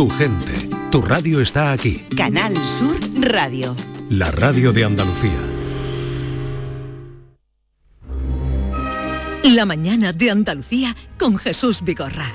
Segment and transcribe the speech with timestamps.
[0.00, 0.54] Tu gente,
[0.90, 2.06] tu radio está aquí.
[2.16, 3.76] Canal Sur Radio.
[4.08, 5.42] La radio de Andalucía.
[9.44, 12.32] La mañana de Andalucía con Jesús Vigorra.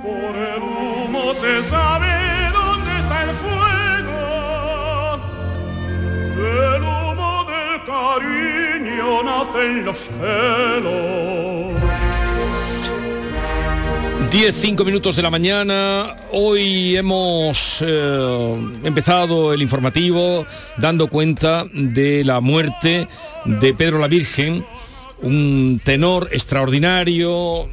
[0.00, 5.20] Por el humo se sabe dónde está el fuego.
[6.36, 11.49] Del humo del cariño nacen los celos.
[14.30, 16.14] 10, 5 minutos de la mañana.
[16.32, 20.46] Hoy hemos eh, empezado el informativo
[20.76, 23.08] dando cuenta de la muerte
[23.44, 24.64] de Pedro la Virgen,
[25.22, 27.68] un tenor extraordinario,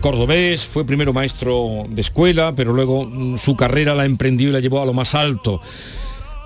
[0.00, 4.60] cordobés, fue primero maestro de escuela, pero luego mm, su carrera la emprendió y la
[4.60, 5.60] llevó a lo más alto.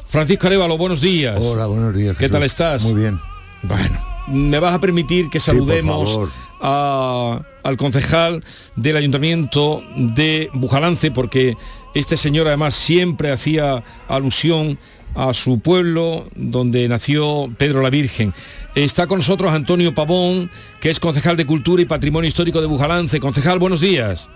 [0.09, 1.39] Francisco Arevalo, buenos días.
[1.41, 2.17] Hola, buenos días.
[2.19, 2.83] ¿Qué tal estás?
[2.83, 3.19] Muy bien.
[3.63, 6.19] Bueno, me vas a permitir que saludemos
[6.61, 8.45] a- al concejal
[8.77, 11.57] del ayuntamiento de Bujalance, porque
[11.95, 14.79] este señor además siempre hacía alusión
[15.15, 18.33] a su pueblo donde nació Pedro la Virgen.
[18.75, 23.21] Está con nosotros Antonio Pavón, que es concejal de Cultura y Patrimonio Histórico de Bujalance.
[23.21, 24.29] Concejal, buenos días.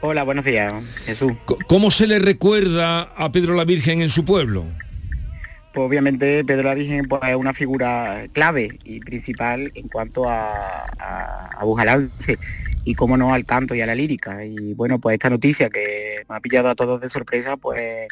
[0.00, 0.74] Hola, buenos días,
[1.06, 1.32] Jesús.
[1.68, 4.64] ¿Cómo se le recuerda a Pedro la Virgen en su pueblo?
[5.72, 10.86] Pues obviamente Pedro la Virgen pues, es una figura clave y principal en cuanto a,
[10.98, 12.38] a, a Bujalance
[12.84, 14.44] y cómo no al canto y a la lírica.
[14.44, 18.08] Y bueno, pues esta noticia que me ha pillado a todos de sorpresa, pues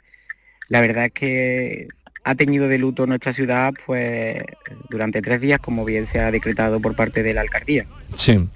[0.69, 1.89] la verdad es que
[2.25, 4.42] ha tenido de luto nuestra ciudad pues
[4.89, 7.86] durante tres días, como bien se ha decretado por parte de la alcaldía.
[8.14, 8.48] Sí.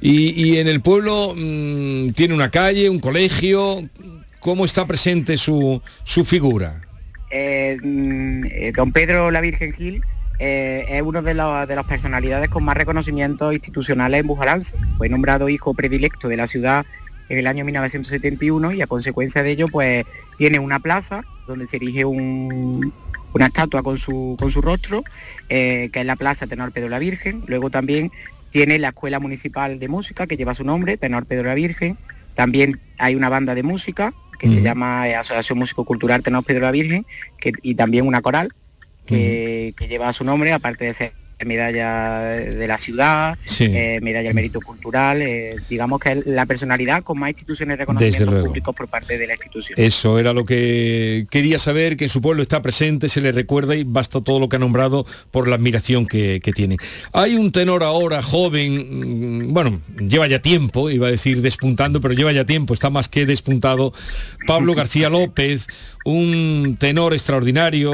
[0.00, 3.76] Y, y en el pueblo mm, tiene una calle, un colegio.
[4.40, 6.80] ¿Cómo está presente su, su figura?
[7.32, 10.02] Eh, mm, eh, don Pedro la Virgen Gil
[10.38, 14.76] eh, es uno de, de las personalidades con más reconocimientos institucionales en Bujalance.
[14.98, 16.84] Fue nombrado hijo predilecto de la ciudad
[17.30, 20.04] en el año 1971 y a consecuencia de ello pues
[20.36, 22.92] tiene una plaza donde se erige un-
[23.32, 25.02] una estatua con su, con su rostro,
[25.48, 27.42] que es la Plaza Tenor Pedro la Virgen.
[27.46, 28.10] Luego también
[28.50, 31.96] tiene la Escuela Municipal de Música que lleva su nombre, Tenor Pedro la Virgen.
[32.34, 34.12] También hay una banda de música
[34.48, 37.06] que se llama Asociación Músico Cultural Tenor Pedro la Virgen
[37.38, 38.52] que- y también una coral
[39.06, 41.12] que, que lleva su nombre, aparte de ser
[41.44, 43.64] medalla de la ciudad, Sí.
[43.64, 47.84] eh, medalla del mérito cultural, eh, digamos que es la personalidad con más instituciones de
[48.24, 48.46] luego.
[48.46, 49.78] públicos por parte de la institución.
[49.78, 53.74] Eso era lo que quería saber, que en su pueblo está presente, se le recuerda
[53.74, 56.76] y basta todo lo que ha nombrado por la admiración que, que tiene.
[57.12, 62.14] Hay un tenor ahora joven, mm, bueno, lleva ya tiempo, iba a decir despuntando, pero
[62.14, 63.92] lleva ya tiempo, está más que despuntado,
[64.46, 65.66] Pablo García López,
[66.04, 67.92] un tenor extraordinario,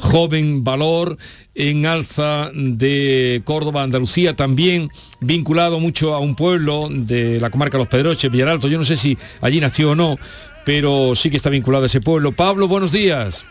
[0.00, 1.16] joven, valor,
[1.54, 4.90] en alza de Córdoba, Andalucía, también
[5.20, 8.96] vinculado mucho a un pueblo de la comarca de Los Pedroches, Villaralto, yo no sé
[8.96, 10.18] si allí nació o no,
[10.64, 12.32] pero sí que está vinculado a ese pueblo.
[12.32, 13.44] Pablo, buenos días.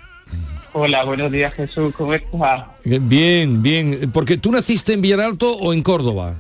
[0.74, 2.64] Hola, buenos días Jesús, ¿cómo estás?
[2.86, 6.36] Bien, bien, porque tú naciste en Villaralto o en Córdoba.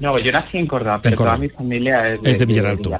[0.00, 1.36] No, yo nací en Córdoba, pero Córdoba.
[1.36, 2.90] toda mi familia es Es de Villaralto.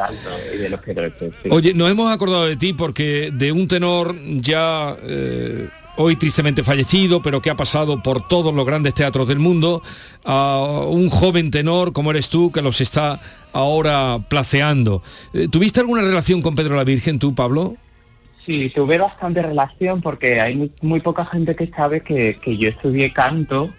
[0.55, 1.49] y de los Pedroches, sí.
[1.50, 7.22] Oye, nos hemos acordado de ti porque de un tenor ya eh, hoy tristemente fallecido,
[7.22, 9.82] pero que ha pasado por todos los grandes teatros del mundo,
[10.25, 13.21] a un joven tenor como eres tú que los está
[13.53, 15.03] ahora placeando.
[15.32, 17.77] Eh, ¿Tuviste alguna relación con Pedro la Virgen tú, Pablo?
[18.44, 23.12] Sí, tuve bastante relación porque hay muy, poca gente que sabe que, que yo estudié
[23.12, 23.71] canto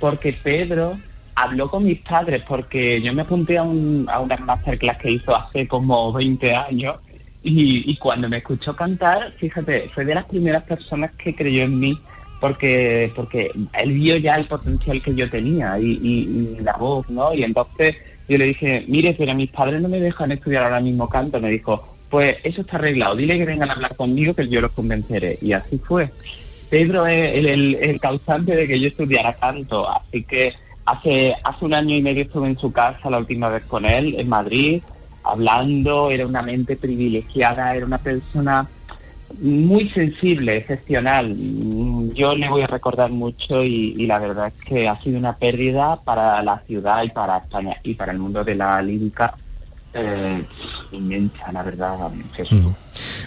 [0.00, 0.98] porque Pedro
[1.34, 5.34] habló con mis padres porque yo me apunté a, un, a una masterclass que hizo
[5.34, 6.96] hace como 20 años
[7.42, 11.78] y, y cuando me escuchó cantar, fíjate, fue de las primeras personas que creyó en
[11.78, 11.98] mí
[12.40, 17.08] porque porque él vio ya el potencial que yo tenía y, y- y la voz,
[17.08, 17.32] ¿no?
[17.34, 17.96] Y entonces
[18.28, 21.40] yo le dije, mire, pero mis padres no me dejan estudiar ahora mismo canto.
[21.40, 24.72] Me dijo, pues eso está arreglado, dile que vengan a hablar conmigo que yo los
[24.72, 25.38] convenceré.
[25.40, 26.10] Y así fue.
[26.68, 30.54] Pedro es el, causante de que yo estudiara canto, así que
[30.86, 34.14] hace, hace un año y medio estuve en su casa la última vez con él,
[34.18, 34.82] en Madrid,
[35.24, 38.66] hablando, era una mente privilegiada, era una persona
[39.40, 40.66] muy sensible.
[40.98, 45.36] Mm, Yo le voy a recordar mucho y, la verdad es que ha sido una
[45.36, 49.34] pérdida para la ciudad y para España y para el mundo de la lírica
[49.94, 50.42] eh,
[50.92, 51.98] inmensa, la verdad,
[52.34, 52.60] Jesús.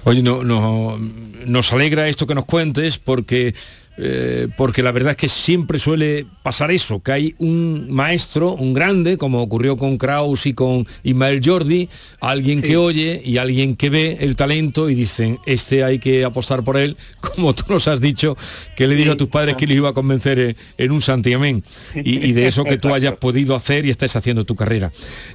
[0.03, 0.98] Oye, no-
[1.45, 3.53] nos alegra esto que nos cuentes porque
[3.97, 8.74] eh, porque la verdad es que siempre suele pasar eso, que hay un maestro, un
[8.74, 11.89] grande, como ocurrió con Kraus y con Ismael Jordi,
[12.19, 16.63] alguien que oye y alguien que ve el talento y dicen, este hay que apostar
[16.63, 18.36] por él, como tú nos has dicho,
[18.75, 21.63] que le dijo a tus padres que le iba a convencer en, un santiamén,
[21.95, 24.91] y, y, de eso que tú hayas podido hacer y estés haciendo tu carrera.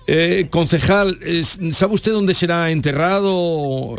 [0.07, 1.19] Eh, concejal,
[1.73, 3.97] ¿sabe usted dónde será enterrado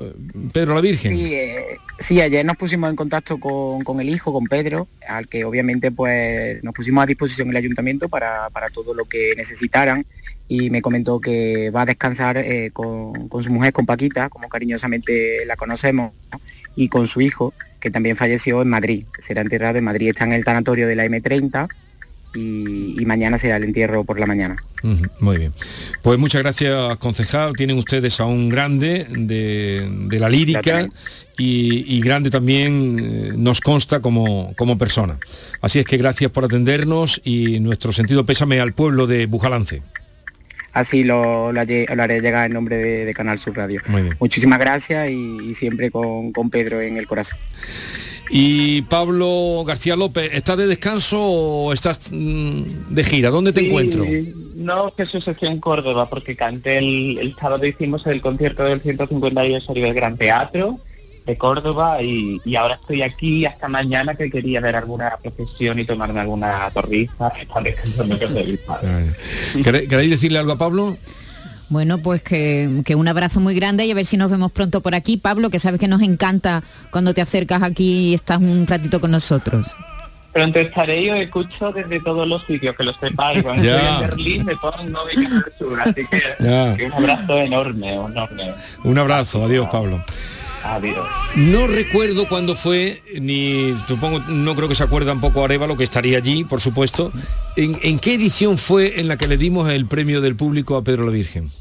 [0.54, 1.18] Pedro la Virgen?
[1.18, 5.46] Sí, eh, Sí, ayer nos pusimos en contacto con, el hijo, con Pedro, al que
[5.46, 10.06] obviamente pues nos pusimos a disposición el ayuntamiento para, todo lo que necesitaran.
[10.48, 15.46] Y me comentó que va a descansar eh, con, su mujer, con Paquita, como cariñosamente
[15.46, 16.14] la conocemos,
[16.76, 20.34] y con su hijo, que también falleció en Madrid, será enterrado en Madrid, está en
[20.34, 21.70] el tanatorio de la M30
[22.34, 24.56] y, mañana será el entierro por la mañana.
[25.20, 25.54] muy bien.
[26.02, 27.54] Pues muchas gracias, concejal.
[27.54, 30.88] Tienen ustedes a un grande de, la lírica
[31.38, 35.18] y, grande también eh, nos consta como, como persona.
[35.62, 39.82] Así es que gracias por atendernos y nuestro sentido pésame al pueblo de Bujalance.
[40.74, 43.82] Así lo, haré llegar en nombre de, Canal Sur Radio.
[44.20, 47.38] Muchísimas gracias y, siempre con, con Pedro en el corazón.
[48.34, 53.30] Y Pablo García López, ¿estás de descanso o estás mm, de gira?
[53.30, 54.06] ¿Dónde te encuentro?
[54.56, 59.42] No, Jesús, estoy en Córdoba porque canté el, el sábado hicimos el concierto del 150
[59.42, 60.80] aniversario del Gran Teatro
[61.26, 66.20] de Córdoba y, ahora estoy aquí hasta mañana que quería ver alguna profesión y tomarme
[66.20, 67.32] alguna torriza.
[69.64, 70.98] ¿Queréis decirle algo a Pablo?
[71.72, 74.94] Bueno, pues que, un abrazo muy grande y a ver si nos vemos pronto por
[74.94, 75.16] aquí.
[75.16, 79.10] Pablo, que sabes que nos encanta cuando te acercas aquí y estás un ratito con
[79.10, 79.68] nosotros.
[80.34, 83.42] Pronto estaré yo escucho desde todos los sitios, que lo sepáis.
[83.44, 88.54] Cuando estoy en Berlín me pongo en del Sur, así que, un abrazo enorme, enorme.
[88.84, 90.04] Un abrazo, adiós Pablo.
[90.64, 91.08] Adiós.
[91.36, 96.18] No recuerdo cuándo fue, ni supongo, no creo que se acuerde tampoco Arevalo, que estaría
[96.18, 97.12] allí, por supuesto.
[97.56, 100.84] ¿En, ¿En, qué edición fue en la que le dimos el premio del público a
[100.84, 101.52] Pedro la Virgen?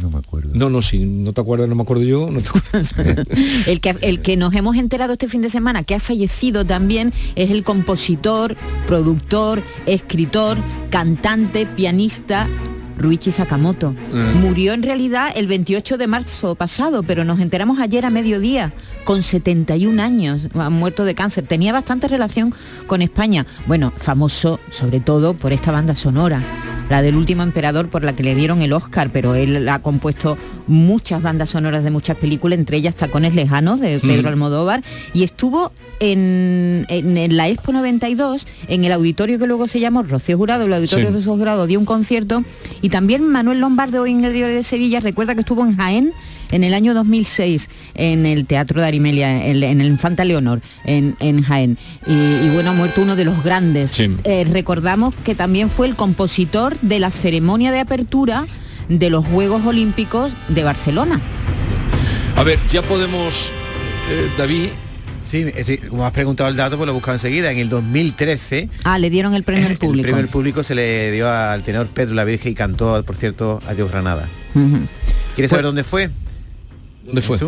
[0.00, 0.50] No me acuerdo.
[0.54, 2.28] No, no, sí, no te acuerdas, no me acuerdo yo.
[3.66, 7.12] el, que, el que nos hemos enterado este fin de semana, que ha fallecido también,
[7.34, 8.56] es el compositor,
[8.86, 10.56] productor, escritor,
[10.90, 12.48] cantante, pianista
[12.98, 13.94] Ruichi Sakamoto.
[14.12, 14.32] Ah.
[14.40, 18.72] Murió en realidad el 28 de marzo pasado, pero nos enteramos ayer a mediodía,
[19.04, 21.46] con 71 años, ha muerto de cáncer.
[21.46, 22.52] Tenía bastante relación
[22.86, 23.46] con España.
[23.66, 28.22] Bueno, famoso sobre todo por esta banda sonora la del último emperador por la que
[28.22, 32.76] le dieron el Oscar, pero él ha compuesto muchas bandas sonoras de muchas películas, entre
[32.76, 34.32] ellas Tacones Lejanos de Pedro mm.
[34.32, 34.82] Almodóvar,
[35.12, 36.86] y estuvo en,
[37.36, 41.12] la Expo 92, en el auditorio que luego se llamó Rocío Jurado, el auditorio de
[41.12, 42.44] Rocío Jurado dio un concierto,
[42.82, 46.12] y también Manuel Lombardo en el diario de Sevilla recuerda que estuvo en Jaén
[46.50, 51.78] en el año 2006 en el Teatro de Arimelia, en, el Infanta Leonor, en, Jaén.
[52.06, 53.98] Y, bueno, ha muerto uno de los grandes.
[53.98, 58.46] Eh, recordamos que también fue el compositor de la ceremonia de apertura
[58.88, 61.20] de los Juegos Olímpicos de Barcelona.
[62.36, 63.50] A ver, ya podemos,
[64.10, 64.68] eh, David,
[65.28, 65.44] Sí,
[65.90, 67.52] como has preguntado el dato, pues lo he buscado enseguida.
[67.52, 68.70] En el 2013...
[68.84, 70.06] Ah, le dieron el premio al público.
[70.06, 73.60] El premio público se le dio al tenor Pedro la Virgen y cantó, por cierto,
[73.66, 74.26] Adiós Granada.
[74.54, 76.08] ¿Quieres saber pues dónde fue?
[77.08, 77.38] ¿Dónde fue?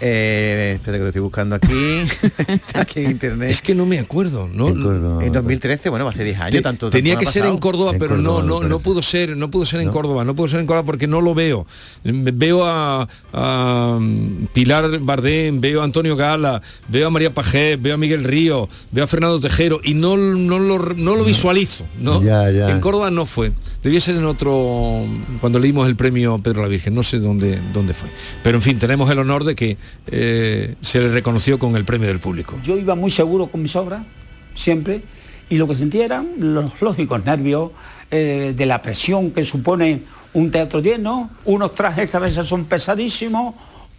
[0.00, 2.02] Eh, espera que lo estoy buscando aquí.
[2.74, 3.50] aquí en internet.
[3.50, 4.68] Es que no me acuerdo, ¿no?
[5.22, 6.62] En, 2013, bueno, hace 10 años.
[6.62, 9.80] tanto, tenía que ser en Córdoba, pero no, no, no pudo ser, no pudo ser
[9.80, 11.66] en Córdoba, no pudo ser en Córdoba porque no lo veo.
[12.04, 13.08] Veo a,
[13.98, 18.68] mm, Pilar Bardén, veo a Antonio Gala, veo a María Pajé, veo a Miguel Río,
[18.90, 21.86] veo a Fernando Tejero y no, no, lo, no lo visualizo.
[22.00, 22.22] ¿no?
[22.22, 23.52] En Córdoba no fue.
[23.82, 25.04] Debía ser en otro,
[25.40, 28.08] cuando leímos el premio Pedro la Virgen, no sé dónde, dónde fue.
[28.42, 29.76] Pero en fin, tenemos el honor de que
[30.06, 32.58] eh, se le reconoció con el premio del público.
[32.62, 34.02] Yo iba muy seguro con mis obras,
[34.54, 35.02] siempre,
[35.48, 37.70] y lo que sentía eran los lógicos nervios
[38.10, 40.02] eh, de la presión que supone
[40.32, 43.54] un teatro lleno, unos trajes que a veces son pesadísimos,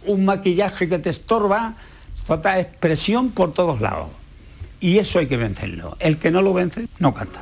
[0.06, 1.74] un maquillaje que te estorba,
[2.24, 4.08] falta expresión por todos lados.
[4.80, 5.96] Y eso hay que vencerlo.
[5.98, 7.40] El que no lo vence, no canta.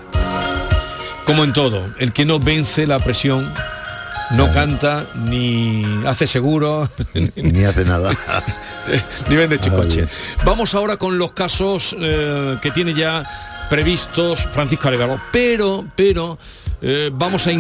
[1.27, 3.53] Como en todo, el que no vence la presión
[4.31, 6.89] no canta, ni hace seguro,
[7.37, 8.11] ni hace nada.
[9.29, 10.07] ni vende chicoche.
[10.45, 13.25] Vamos ahora con los casos eh, que tiene ya
[13.69, 16.39] previstos Francisco Arevalo, pero, pero
[16.81, 17.51] eh, vamos a,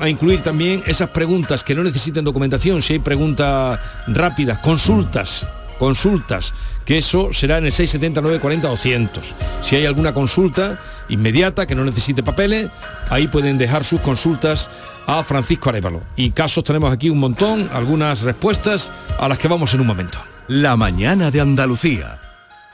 [0.00, 5.46] a, incluir también esas preguntas que no necesiten documentación, si hay preguntas rápidas, consultas,
[5.78, 6.54] consultas,
[6.84, 9.34] que eso será en el 679 40 200.
[9.62, 12.68] Si hay alguna consulta inmediata que no necesite papeles,
[13.10, 14.68] ahí pueden dejar sus consultas
[15.06, 16.02] a Francisco Arevalo.
[16.16, 20.18] Y casos tenemos aquí un montón, algunas respuestas a las que vamos en un momento.
[20.48, 22.27] La mañana de Andalucía.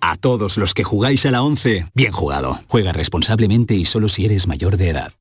[0.00, 2.60] A todos los que jugáis a la 11, bien jugado.
[2.68, 5.12] Juega responsablemente y solo si eres mayor de edad.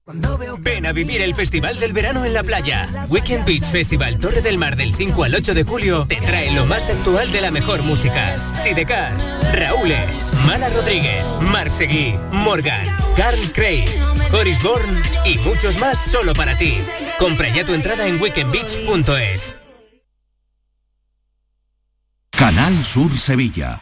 [0.59, 2.87] Ven a vivir el Festival del Verano en la playa.
[3.09, 6.65] Weekend Beach Festival Torre del Mar del 5 al 8 de julio te trae lo
[6.65, 8.37] más actual de la mejor música.
[8.55, 9.93] Sidecars, Raúl,
[10.45, 13.87] Mala Rodríguez, Marsegui, Morgan, Carl Craig,
[14.33, 16.77] Horis Bourne y muchos más solo para ti.
[17.19, 19.55] Compra ya tu entrada en weekendbeach.es.
[22.31, 23.81] Canal Sur Sevilla.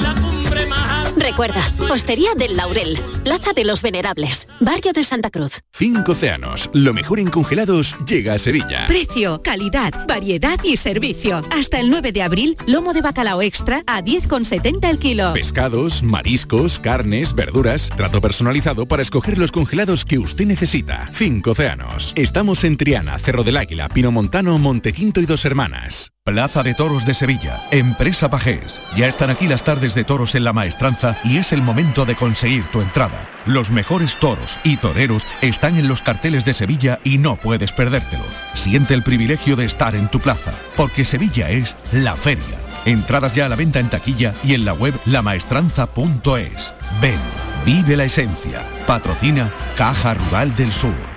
[1.21, 1.61] Recuerda,
[1.91, 5.61] Hostería del Laurel, Plaza de los Venerables, Barrio de Santa Cruz.
[5.71, 8.87] Cinco océanos, lo mejor en congelados llega a Sevilla.
[8.87, 11.41] Precio, calidad, variedad y servicio.
[11.51, 15.33] Hasta el 9 de abril, lomo de bacalao extra a 10,70 el kilo.
[15.33, 21.07] Pescados, mariscos, carnes, verduras, trato personalizado para escoger los congelados que usted necesita.
[21.13, 22.13] Cinco océanos.
[22.15, 26.11] Estamos en Triana, Cerro del Águila, Pinomontano, Montequinto y Dos Hermanas.
[26.23, 28.79] Plaza de Toros de Sevilla, Empresa Pajés.
[28.95, 32.15] Ya están aquí las tardes de toros en la maestranza y es el momento de
[32.15, 33.27] conseguir tu entrada.
[33.45, 38.23] Los mejores toros y toreros están en los carteles de Sevilla y no puedes perdértelo.
[38.53, 42.57] Siente el privilegio de estar en tu plaza, porque Sevilla es la feria.
[42.85, 46.73] Entradas ya a la venta en taquilla y en la web lamaestranza.es.
[47.01, 47.19] Ven,
[47.65, 48.63] vive la esencia.
[48.87, 51.11] Patrocina Caja Rural del Sur.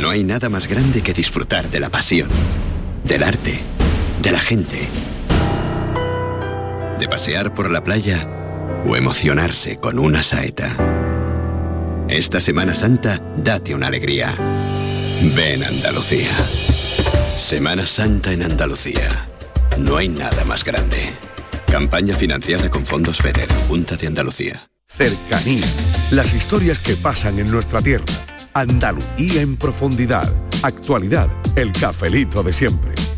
[0.00, 2.30] No hay nada más grande que disfrutar de la pasión,
[3.10, 3.58] del arte,
[4.22, 4.78] de la gente,
[6.96, 8.28] de pasear por la playa
[8.86, 10.76] o emocionarse con una saeta.
[12.08, 14.32] Esta Semana Santa, date una alegría.
[15.34, 16.30] Ven Andalucía.
[17.36, 19.28] Semana Santa en Andalucía.
[19.76, 21.10] No hay nada más grande.
[21.66, 24.70] Campaña financiada con fondos FEDER, Junta de Andalucía.
[24.86, 25.66] Cercanía.
[26.12, 28.04] Las historias que pasan en nuestra tierra.
[28.54, 30.32] Andalucía en profundidad.
[30.62, 31.28] Actualidad.
[31.56, 32.99] El cafelito de siempre.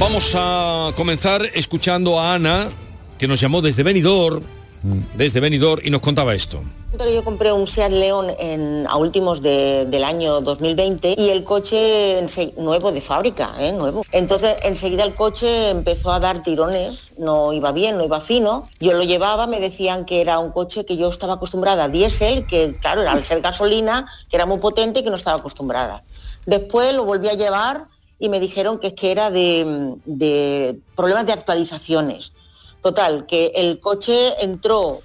[0.00, 2.68] Vamos a comenzar escuchando a Ana,
[3.18, 4.42] que nos llamó desde Benidorm,
[5.14, 6.62] desde Benidorm, y nos contaba esto.
[7.14, 8.28] Yo compré un Seat León
[8.88, 12.18] a últimos de- del año 2020 y el coche
[12.56, 13.72] nuevo de fábrica, ¿eh?
[13.72, 14.04] nuevo.
[14.10, 18.68] Entonces enseguida el coche empezó a dar tirones, no iba bien, no iba fino.
[18.80, 22.46] Yo lo llevaba, me decían que era un coche que yo estaba acostumbrada a diésel,
[22.46, 26.02] que claro, era al ser gasolina, que era muy potente y que no estaba acostumbrada.
[26.46, 27.84] Después lo volví a llevar
[28.20, 32.32] y me dijeron que es que era de, de problemas de actualizaciones.
[32.82, 35.00] Total, que el coche entró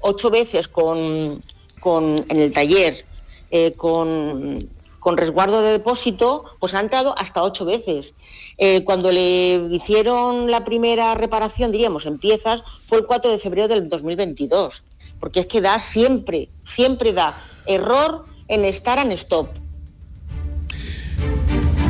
[0.00, 1.42] ocho veces con,
[1.80, 3.04] con- en el taller
[3.50, 4.68] eh, con,
[5.00, 8.14] con resguardo de depósito, pues ha entrado hasta ocho veces.
[8.58, 13.68] Eh, cuando le hicieron la primera reparación, diríamos, en piezas, fue el 4 de febrero
[13.68, 14.82] del 2022.
[15.18, 19.48] Porque es que da siempre, siempre da error en estar en stop.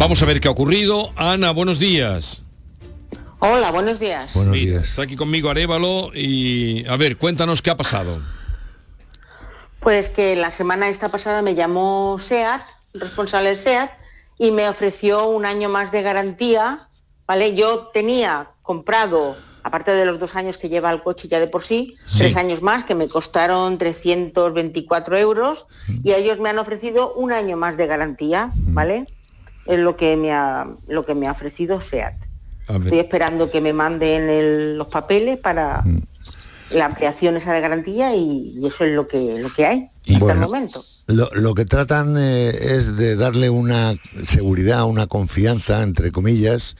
[0.00, 1.12] Vamos a ver qué ha ocurrido.
[1.14, 2.40] Ana, buenos días.
[3.38, 4.34] Hola, buenos días.
[4.34, 8.18] Mira, Está aquí conmigo Arevalo y a ver, cuéntanos qué ha pasado.
[9.80, 12.62] Pues que la semana esta pasada me llamó SEAT,
[12.94, 13.90] responsable del SEAT,
[14.38, 16.88] y me ofreció un año más de garantía,
[17.26, 17.54] ¿vale?
[17.54, 21.62] Yo tenía comprado, aparte de los dos años que lleva el coche ya de por
[21.62, 22.20] sí, Sí.
[22.20, 25.66] tres años más que me costaron 324 euros
[26.02, 29.04] y ellos me han ofrecido un año más de garantía, ¿vale?
[29.66, 32.14] Es lo que me ha, lo que me ha ofrecido SEAT.
[32.84, 35.82] Estoy esperando que me manden el- los papeles para
[36.72, 40.32] la ampliación esa de garantía y, y eso es lo que, lo que hay hasta
[40.32, 40.84] el momento.
[41.08, 46.76] Lo, lo que tratan eh, es de darle una seguridad, una confianza, entre comillas,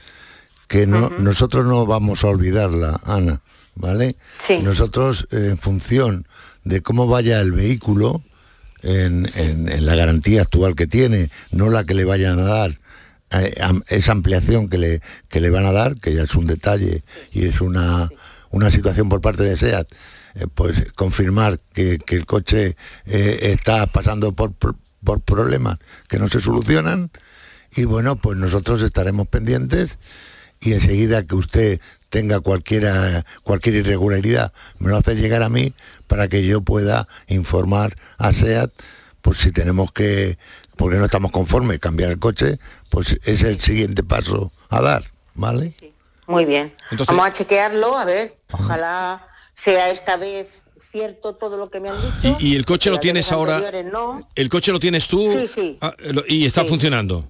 [0.67, 3.41] que no, nosotros no vamos a olvidarla, Ana,
[3.75, 4.15] ¿vale?
[4.63, 6.25] Nosotros, eh, en función
[6.63, 8.21] de cómo vaya el vehículo,
[8.83, 9.27] en,
[9.85, 12.79] la garantía actual que tiene, no la que le vayan a dar,
[13.87, 17.45] esa ampliación que le, que le van a dar, que ya es un detalle y
[17.45, 18.09] es una,
[18.49, 19.87] una situación por parte de SEAT,
[20.35, 25.77] eh, pues confirmar que, que el coche eh, está pasando por- por problemas
[26.09, 27.09] que no se solucionan.
[27.73, 29.97] Y bueno, pues nosotros estaremos pendientes
[30.61, 35.73] y enseguida que usted tenga cualquiera, cualquier irregularidad, me lo hace llegar a mí
[36.07, 38.71] para que yo pueda informar a SEAT
[39.21, 40.37] pues si tenemos que,
[40.77, 42.57] porque no estamos conformes, cambiar el coche,
[42.89, 45.03] pues es el siguiente paso a dar,
[45.35, 45.73] ¿vale?
[46.27, 46.73] Muy bien.
[46.89, 51.89] Entonces- Vamos a chequearlo, a ver, ojalá sea esta vez cierto todo lo que me
[51.89, 52.37] han dicho.
[52.39, 53.61] ¿Y, y el coche lo tienes ahora?
[53.83, 54.27] No.
[54.35, 55.31] ¿El coche lo tienes tú?
[55.31, 55.77] Sí, sí.
[55.81, 56.69] Ah, lo- y está Sí.
[56.69, 57.23] funcionando.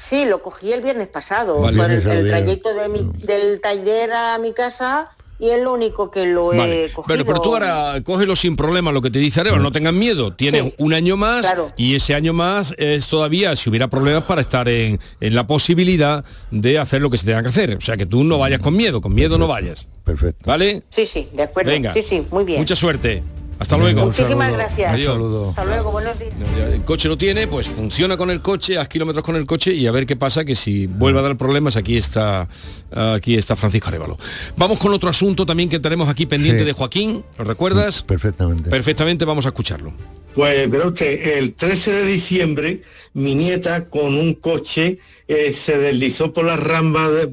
[0.00, 1.60] Sí, lo cogí el viernes pasado.
[1.60, 1.82] Vale.
[1.94, 5.08] El, trayecto de mi- del taller a mi casa
[5.40, 6.84] y es lo único que lo Vale.
[6.86, 7.16] he cogido.
[7.16, 10.32] Bueno, pero tú ahora cógelo sin problema, lo que te dice Arevalo, no tengan miedo,
[10.34, 10.74] tienes Sí.
[10.78, 11.72] un año más Claro.
[11.76, 16.24] y ese año más es todavía, si hubiera problemas, para estar en, en la posibilidad
[16.52, 17.74] de hacer lo que se tenga que hacer.
[17.76, 19.88] O sea, que tú no vayas con miedo, con miedo no vayas.
[20.04, 20.44] Perfecto.
[20.46, 20.82] ¿Vale?
[20.90, 21.70] Sí, sí, de acuerdo.
[21.72, 21.92] Venga.
[21.92, 22.58] Sí, sí, muy bien.
[22.60, 23.22] Mucha suerte.
[23.58, 24.06] Hasta luego.
[24.06, 24.92] Muchísimas gracias.
[24.92, 25.48] Adiós.
[25.50, 26.32] Hasta luego, buenos días.
[26.72, 29.86] El coche lo tiene, pues funciona con el coche, haz kilómetros con el coche y
[29.86, 32.48] a ver qué pasa, que si vuelve a dar problemas, aquí está
[32.92, 34.16] aquí está Francisco Arevalo.
[34.56, 36.66] Vamos con otro asunto también que tenemos aquí pendiente Sí.
[36.66, 38.02] de Joaquín, ¿lo recuerdas?
[38.02, 38.70] Perfectamente.
[38.70, 39.92] Perfectamente, vamos a escucharlo.
[40.38, 46.32] Pues verá usted, el 13 de diciembre mi nieta con un coche eh, se deslizó
[46.32, 47.26] por la rampa de,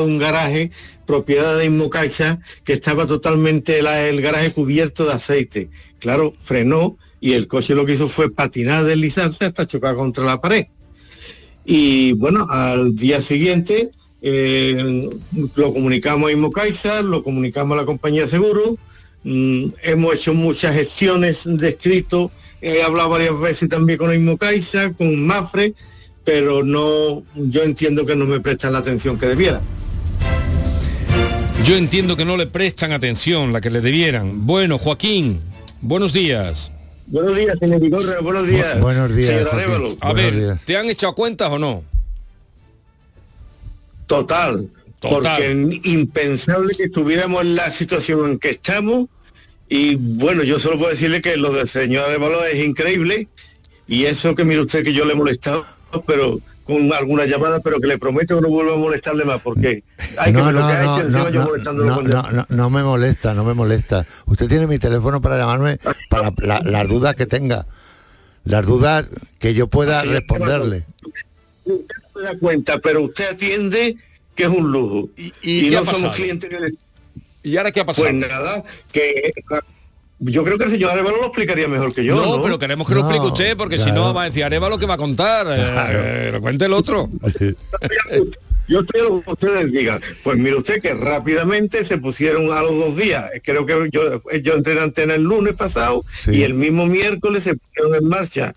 [0.00, 0.72] un garaje
[1.06, 5.70] propiedad de Inmocaixa que estaba totalmente el garaje cubierto de aceite.
[6.00, 10.40] Claro, frenó y el coche lo que hizo fue patinar, deslizarse hasta chocar contra la
[10.40, 10.66] pared.
[11.64, 15.08] Y bueno, al día siguiente eh,
[15.54, 18.78] lo comunicamos a Inmocaixa, lo comunicamos a la compañía de seguro,
[19.24, 22.30] mm, hemos hecho muchas gestiones de escrito,
[22.60, 25.74] he hablado varias veces también con Inmocaixa, con Mafre,
[26.24, 29.60] pero no, yo entiendo que no me prestan la atención que debiera.
[31.64, 34.46] Yo entiendo que no le prestan atención la que le debieran.
[34.46, 35.40] Bueno, Joaquín,
[35.80, 36.72] buenos días.
[37.06, 38.78] Buenos días, señor Vigorra, buenos días.
[38.78, 39.60] Bu- buenos días, señor Joaquín.
[39.70, 39.96] Arévalo.
[40.00, 40.58] A Buenos ver, días.
[40.64, 41.82] ¿te han echado cuentas o no?
[44.06, 44.68] Total,
[45.00, 45.20] Total.
[45.36, 49.06] porque impensable que estuviéramos en la situación en que estamos
[49.68, 53.28] y bueno, yo solo puedo decirle que lo del señor Arevalo es increíble
[53.86, 55.64] y eso que mire usted que yo le he molestado,
[56.06, 59.82] pero con alguna llamada, pero que le prometo que no vuelvo a molestarle más porque
[60.18, 62.08] hay que No, lo no, que ha no, hecho no, yo no, molestándolo no, con
[62.10, 64.06] no, no, no me molesta, no me molesta.
[64.26, 67.66] Usted tiene mi teléfono para llamarme para la- las dudas que tenga.
[68.44, 69.06] Las dudas
[69.38, 70.84] que yo pueda responderle.
[71.64, 71.84] Usted
[72.14, 73.96] no se da cuenta, pero usted atiende
[74.40, 75.10] que es un lujo.
[75.42, 76.14] y qué no ha somos pasado?
[76.14, 76.50] clientes
[77.42, 78.06] ¿Y ahora qué ha pasado?
[78.08, 79.32] Pues nada, que
[80.20, 82.14] yo creo que el señor Arevalo lo explicaría mejor que yo.
[82.16, 84.68] no, No, pero queremos que lo explique usted, porque si no va a decir Areva
[84.68, 85.46] lo que va a contar.
[85.50, 87.08] eh, lo cuente el otro.
[88.68, 90.00] Yo estoy a lo que ustedes digan.
[90.22, 93.24] Pues mire usted que rápidamente se pusieron a los dos días.
[93.42, 97.56] Creo que yo, yo entré en antena el lunes pasado y el mismo miércoles se
[97.56, 98.52] pusieron en marcha.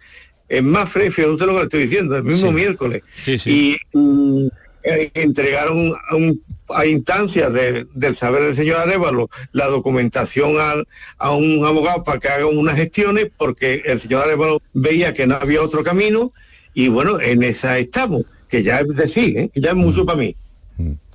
[0.49, 2.53] En Mafre, fíjate usted lo que le estoy diciendo, el mismo Sí.
[2.53, 3.01] miércoles.
[3.23, 3.79] Sí, sí.
[3.93, 4.47] Y mm,
[4.83, 6.41] eh, entregaron a, un-
[6.75, 12.19] a instancias de- del saber del señor Arevalo la documentación al- a un abogado para
[12.19, 16.31] que haga unas gestiones porque el señor Arevalo veía que no había otro camino
[16.73, 19.49] y bueno, en esa estamos, que ya es decir, ¿eh?
[19.53, 20.35] que ya es mucho para mí.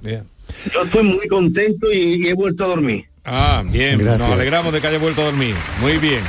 [0.00, 0.24] Bien.
[0.72, 3.04] Yo estoy muy contento y, y he vuelto a dormir.
[3.31, 4.20] Ah, bien, Gracias.
[4.20, 5.54] nos alegramos de que haya vuelto a dormir.
[5.83, 6.20] Muy bien.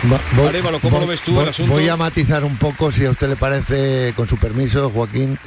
[0.46, 1.72] Arévalo, ¿cómo voy- lo ves tú voy- el asunto?
[1.72, 5.38] Voy a matizar un poco, si a usted le parece, con su permiso, Joaquín.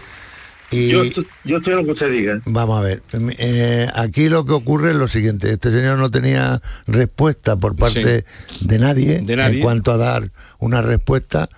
[0.73, 2.41] Y Yo, estoy- yo estoy en lo que usted diga.
[2.47, 3.03] vamos a ver.
[3.39, 5.53] eh, aquí lo que ocurre es lo siguiente.
[5.53, 8.25] Este señor no tenía respuesta por parte
[8.63, 9.57] de, nadie De nadie.
[9.59, 11.49] en cuanto a dar una respuesta.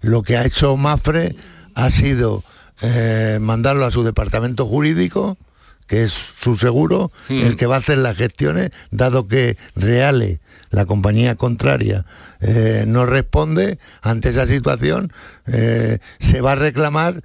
[0.00, 1.36] Lo que ha hecho Mafre
[1.74, 2.42] ha sido
[2.82, 5.36] eh, mandarlo a su departamento jurídico
[5.86, 7.40] que es su seguro, Hmm.
[7.40, 10.40] el que va a hacer las gestiones, dado que Reale,
[10.70, 12.06] la compañía contraria,
[12.40, 15.12] eh, no responde ante esa situación,
[15.46, 17.22] eh, se va a reclamar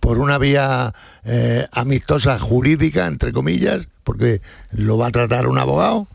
[0.00, 0.92] por una vía
[1.24, 4.42] eh, amistosa jurídica, entre comillas, porque
[4.72, 6.08] lo va a tratar un abogado,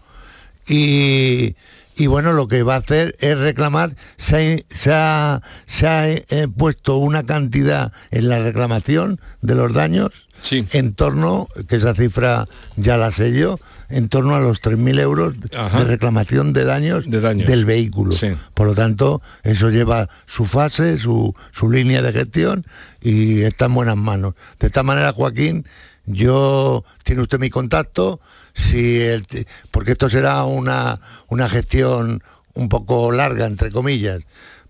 [0.67, 1.55] y,
[1.95, 6.47] y bueno, lo que va a hacer es reclamar, se ha, se ha- se ha,
[6.47, 10.24] puesto una cantidad en la reclamación de los daños
[10.73, 13.57] en torno, que esa cifra ya la sé yo,
[13.89, 15.79] en torno a los 3.000 euros Ajá.
[15.79, 17.47] de reclamación de daños, daños.
[17.47, 18.13] del vehículo.
[18.53, 22.65] Por lo tanto, eso lleva su fase, su, su línea de gestión
[23.01, 24.33] y está en buenas manos.
[24.59, 25.65] De esta manera, Joaquín,
[26.05, 28.19] yo tiene usted mi contacto,
[28.53, 29.25] si el-
[29.71, 34.21] porque esto será una, una gestión un poco larga, entre comillas,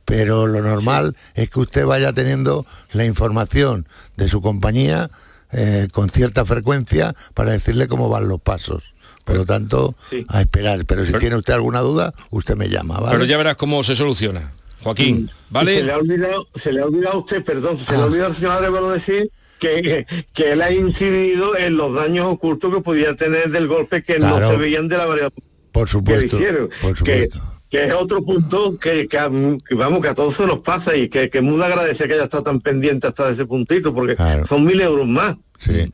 [0.05, 5.09] pero lo normal es que usted vaya teniendo la información de su compañía
[5.51, 8.83] eh, con cierta frecuencia para decirle cómo van los pasos.
[9.23, 9.95] Por lo tanto,
[10.27, 10.85] a esperar.
[10.85, 13.13] Pero si tiene usted alguna duda, usted me llama, ¿vale?
[13.13, 14.51] Pero ya verás cómo se soluciona.
[14.83, 15.91] Joaquín, Y Se le ¿vale?
[15.91, 18.03] ha olvidado, se le ha olvidado a usted, perdón, se le Ah.
[18.03, 22.71] ha olvidado al señor Arevalo decir que, que él ha incidido en los daños ocultos
[22.71, 25.35] que podía tener del golpe que no se veían de la variable
[25.71, 26.35] Por que supuesto.
[26.35, 26.69] hicieron.
[26.81, 27.39] Por que, supuesto.
[27.39, 29.29] que es otro punto que, que a-
[29.67, 32.23] que vamos, que a todos se nos pasa y que, que muy agradece que haya
[32.23, 34.15] estado tan pendiente hasta ese puntito, porque
[34.47, 35.35] son mil euros más.
[35.59, 35.91] Sí.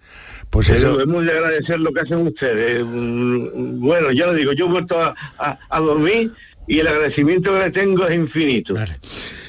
[0.50, 2.84] Pues Pero eso, es muy de agradecer lo que hacen ustedes.
[2.86, 6.32] Bueno, ya lo digo, yo he vuelto a, a- a dormir
[6.68, 8.76] y el agradecimiento que le tengo es infinito.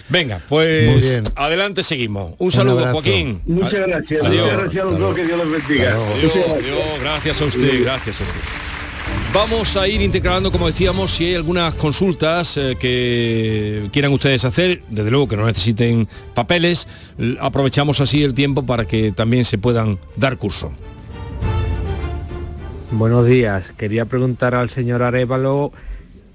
[0.09, 2.35] Venga, pues adelante seguimos.
[2.39, 2.95] Un saludo, abrazo.
[2.95, 3.41] Joaquín.
[3.47, 4.45] Muchas gracias, Adiós.
[4.45, 5.91] muchas gracias a los dos, que Dios los bendiga.
[5.95, 6.33] Adiós,
[7.01, 8.72] gracias a usted, gracias a usted.
[9.35, 14.83] Vamos a ir integrando, como decíamos, si hay algunas consultas eh, que quieran ustedes hacer,
[14.91, 16.87] desde luego que no necesiten papeles,
[17.41, 20.71] aprovechamos así el tiempo para que también se puedan dar curso.
[22.91, 23.73] Buenos días.
[23.79, 25.73] Quería preguntar al señor Arevalo,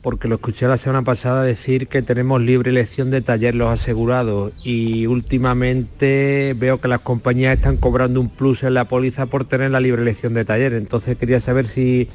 [0.01, 4.53] porque lo escuché la semana pasada decir que tenemos libre elección de taller los asegurados
[4.63, 9.69] y últimamente veo que las compañías están cobrando un plus en la póliza por tener
[9.69, 10.73] la libre elección de taller.
[10.73, 12.09] Entonces quería saber si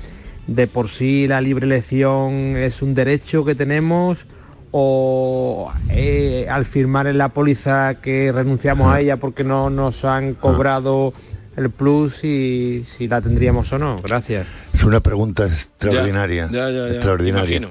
[0.47, 4.27] de por sí la libre elección es un derecho que tenemos
[4.73, 10.35] o eh, al firmar en la póliza que renunciamos a ella porque no nos han
[10.35, 11.13] cobrado
[11.57, 14.01] el plus y si la tendríamos o no.
[14.03, 14.47] Gracias.
[14.73, 16.49] es una pregunta extraordinaria.
[16.51, 17.69] Ya, ya, ya, extraordinaria.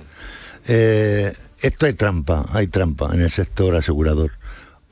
[0.68, 4.32] Eh, esto hay trampa, hay trampa en el sector asegurador.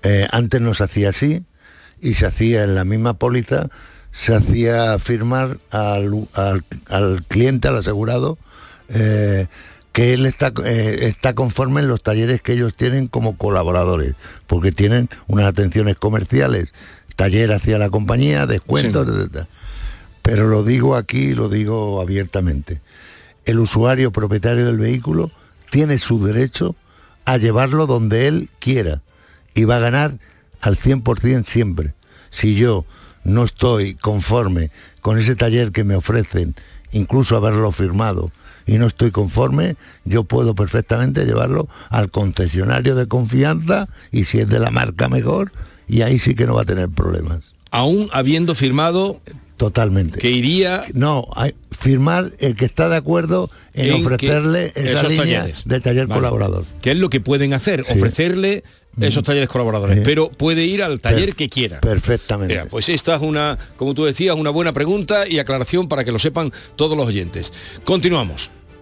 [0.01, 1.45] Eh, antes no se hacía así
[2.01, 3.69] y se hacía en la misma póliza,
[4.11, 8.37] se hacía firmar al, al- al cliente, al asegurado,
[8.89, 9.47] eh,
[9.93, 14.15] que él está, eh, está conforme en los talleres que ellos tienen como colaboradores,
[14.47, 16.73] porque tienen unas atenciones comerciales,
[17.15, 19.13] taller hacia la compañía, descuentos, Sí.
[19.15, 19.47] etcétera.
[20.21, 22.81] Pero lo digo aquí, lo digo abiertamente.
[23.45, 25.31] El usuario propietario del vehículo
[25.71, 26.75] tiene su derecho
[27.25, 29.01] a llevarlo donde él quiera
[29.53, 30.17] y va a ganar
[30.61, 31.93] al 100% siempre.
[32.29, 32.85] Si yo
[33.29, 36.55] no estoy conforme con ese taller que me ofrecen,
[36.91, 38.31] incluso haberlo firmado,
[38.65, 44.47] y no estoy conforme, yo puedo perfectamente llevarlo al concesionario de confianza y si es
[44.49, 45.51] de la marca mejor,
[45.87, 47.39] y ahí sí que no va a tener problemas.
[47.71, 49.21] Aún habiendo firmado
[49.57, 50.19] Totalmente.
[50.19, 55.63] que iría No, hay, firmar el que está de acuerdo en, ofrecerle esa línea talleres.
[55.65, 56.19] de taller Vale.
[56.19, 56.65] colaborador.
[56.81, 57.93] que es lo que pueden hacer, Sí.
[57.93, 58.63] ofrecerle
[58.99, 61.79] esos talleres colaboradores, pero puede ir al taller que quiera.
[61.81, 62.53] Perfectamente.
[62.53, 66.11] Mira, pues esta es una, como tú decías, una buena pregunta y aclaración para que
[66.11, 67.53] lo sepan todos los oyentes.
[67.83, 68.51] Continuamos.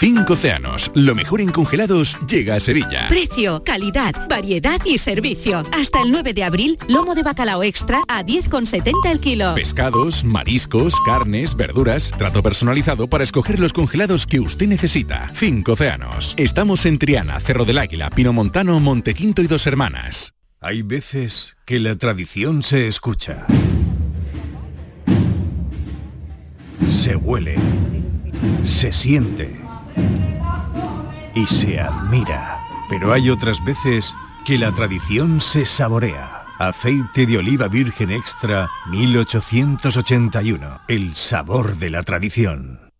[0.00, 3.06] Cinco océanos, lo mejor en congelados llega a Sevilla.
[3.10, 5.62] Precio, calidad, variedad y servicio.
[5.78, 9.54] Hasta el 9 de abril, lomo de bacalao extra a 10,70 el kilo.
[9.54, 15.30] Pescados, mariscos, carnes, verduras, trato personalizado para escoger los congelados que usted necesita.
[15.34, 16.32] Cinco océanos.
[16.38, 20.32] Estamos en Triana, Cerro del Águila, Pinomontano, Montequinto y Dos Hermanas.
[20.60, 23.46] Hay veces que la tradición se escucha.
[26.88, 27.56] Se huele.
[28.62, 29.68] Se siente
[31.34, 32.58] y se admira.
[32.88, 34.12] Pero hay otras veces
[34.44, 36.42] que la tradición se saborea.
[36.58, 40.80] Aceite de oliva virgen extra 1881.
[40.88, 42.89] El sabor de la tradición.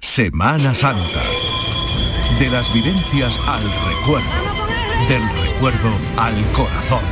[0.00, 1.22] Semana Santa.
[2.38, 4.28] De las vivencias al recuerdo.
[5.08, 7.02] Del recuerdo al corazón.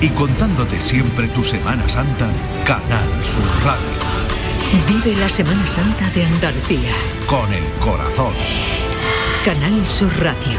[0.00, 2.30] Y contándote siempre tu Semana Santa,
[2.64, 3.86] Canal Sur Radio.
[4.88, 6.92] Vive la Semana Santa de Andalucía.
[7.26, 8.32] Con el corazón.
[9.44, 10.58] Canal Sur Radio.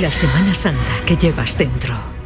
[0.00, 2.17] La Semana Santa que llevas dentro.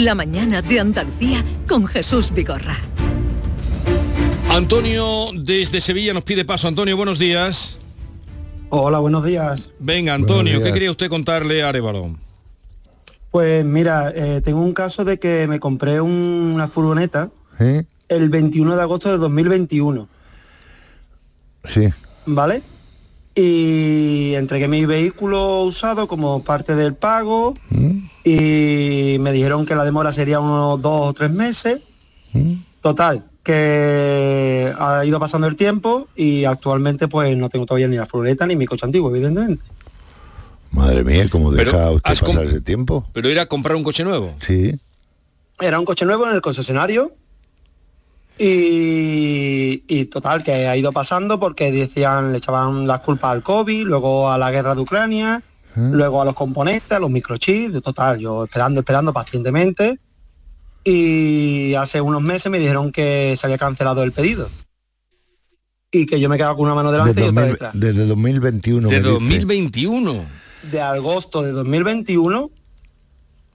[0.00, 2.76] La mañana de Andalucía con Jesús Vigorra.
[4.48, 6.68] Antonio desde Sevilla nos pide paso.
[6.68, 7.76] Antonio, buenos días.
[8.70, 9.70] Hola, buenos días.
[9.78, 12.16] Venga, Antonio, ¿qué quería usted contarle a Arevalo?
[13.30, 17.84] Pues mira, eh, tengo un caso de que me compré un- una furgoneta ¿Eh?
[18.08, 20.08] el 21 de agosto de 2021,
[21.68, 21.88] Sí.
[22.26, 22.62] ¿vale?
[23.34, 27.54] Y entregué mi vehículo usado como parte del pago
[28.24, 31.80] y me dijeron que la demora sería unos dos o tres meses.
[32.80, 38.06] Total, que ha ido pasando el tiempo y actualmente pues no tengo todavía ni la
[38.06, 39.64] furgoneta ni mi coche antiguo, evidentemente.
[40.72, 43.06] Madre mía, ¿cómo Pero, deja usted ¿has com- pasar ese tiempo?
[43.12, 44.34] Pero era comprar un coche nuevo.
[44.46, 44.72] Sí.
[45.60, 47.12] Era un coche nuevo en el concesionario
[48.42, 53.84] y, y total, que ha ido pasando porque decían, le echaban las culpas al COVID,
[53.84, 55.42] luego a la guerra de Ucrania,
[55.76, 59.98] luego a los componentes, a los microchips, de total, yo esperando, esperando pacientemente
[60.84, 64.48] y hace unos meses me dijeron que se había cancelado el pedido
[65.92, 67.72] y que yo me quedaba con una mano delante De y otra 2000 detrás.
[67.74, 68.88] desde 2021.
[68.88, 69.10] De me dice.
[69.10, 70.24] 2021.
[70.70, 72.50] De agosto de 2021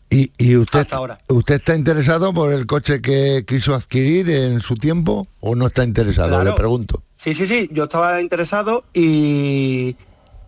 [0.09, 1.17] ¿Y, y usted, Hasta ahora.
[1.29, 5.83] usted está interesado por el coche que quiso adquirir en su tiempo o no está
[5.83, 6.29] interesado?
[6.29, 6.43] Claro.
[6.43, 7.01] Le pregunto.
[7.17, 9.95] Sí, sí, sí, yo estaba interesado y...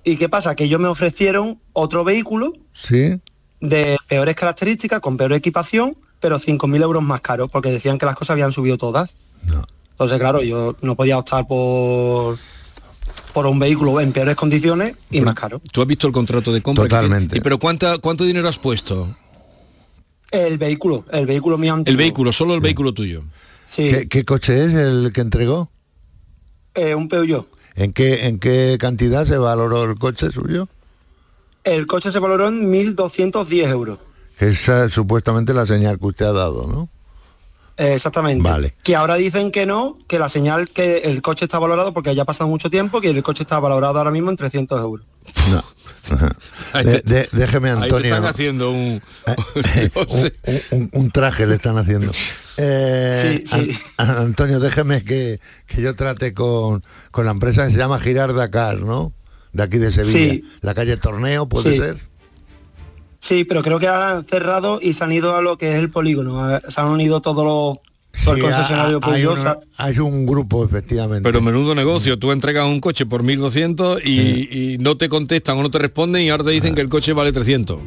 [0.03, 0.55] ¿Y qué pasa?
[0.55, 3.19] Que ellos me ofrecieron otro vehículo Sí.
[3.59, 8.15] de peores características, con peor equipación, pero 5.000 euros más caro, porque decían que las
[8.15, 9.15] cosas habían subido todas.
[9.91, 12.37] Entonces, claro, yo no podía optar por
[13.33, 15.61] por un vehículo en peores condiciones y más caro.
[15.71, 16.83] Tú has visto el contrato de compra.
[16.85, 17.37] Totalmente.
[17.37, 19.15] ¿Y pero cuánta, cuánto dinero has puesto?
[20.31, 21.91] El vehículo, el vehículo mío antiguo.
[21.91, 23.23] El vehículo, solo el vehículo tuyo.
[23.65, 25.69] Sí, ¿Qué, qué coche es el que entregó?
[26.75, 27.47] eh, un Peugeot.
[27.75, 30.67] ¿En qué, ¿En qué cantidad se valoró el coche suyo?
[31.63, 33.99] El coche se valoró en 1.210 euros.
[34.39, 36.89] Esa es supuestamente la señal que usted ha dado, ¿no?
[37.77, 38.41] Eh, exactamente.
[38.41, 38.75] Vale.
[38.83, 42.23] Que ahora dicen que no, que la señal que el coche está valorado, porque ya
[42.23, 45.05] ha pasado mucho tiempo, que el coche está valorado ahora mismo en 300 euros.
[45.51, 45.63] No.
[46.83, 48.15] De- de- déjeme, Ahí te Antonio.
[48.15, 49.01] están haciendo un...
[49.95, 52.11] un, un- un traje le están haciendo.
[52.57, 53.77] Eh, Sí, sí.
[53.97, 58.33] An- Antonio, déjeme que, que yo trate con, con la empresa que se llama Girar
[58.33, 59.13] Dakar, ¿no?
[59.53, 60.11] De aquí de Sevilla.
[60.17, 60.43] Sí.
[60.61, 61.77] La calle Torneo, ¿puede Sí.
[61.77, 61.97] ser?
[63.19, 65.89] Sí, pero creo que han cerrado y se han ido a lo que es el
[65.89, 66.59] polígono.
[66.69, 67.79] Se han unido todos los
[68.25, 69.25] por concesionario hay,
[69.77, 71.23] hay, un grupo, efectivamente.
[71.23, 72.17] Pero menudo negocio.
[72.19, 76.23] Tú entregas un coche por 1.200 y, y, no te contestan o no te responden
[76.23, 77.79] y ahora te dicen que el coche vale 300.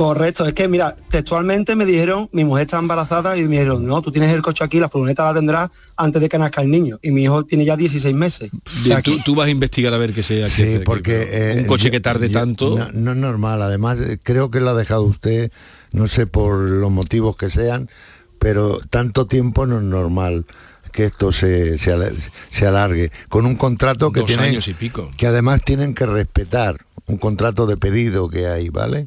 [0.00, 4.00] Correcto, es que mira, textualmente me dijeron, mi mujer está embarazada y me dijeron, no,
[4.00, 6.98] tú tienes el coche aquí, la furgoneta la tendrás antes de que nazca el niño.
[7.02, 8.50] Y mi hijo tiene ya 16 meses.
[9.24, 10.48] tú, vas a investigar a ver qué sea.
[10.48, 12.78] Sí, porque eh, un coche que tarde tanto.
[12.94, 15.52] No, es normal, además eh, creo que lo ha dejado usted,
[15.92, 17.90] no sé por los motivos que sean,
[18.40, 20.46] pero tanto tiempo no es normal
[20.90, 23.12] que esto se, se, alargue.
[23.28, 25.08] Con un contrato que tienen años y pico.
[25.16, 29.06] que además tienen que respetar un contrato de pedido que hay vale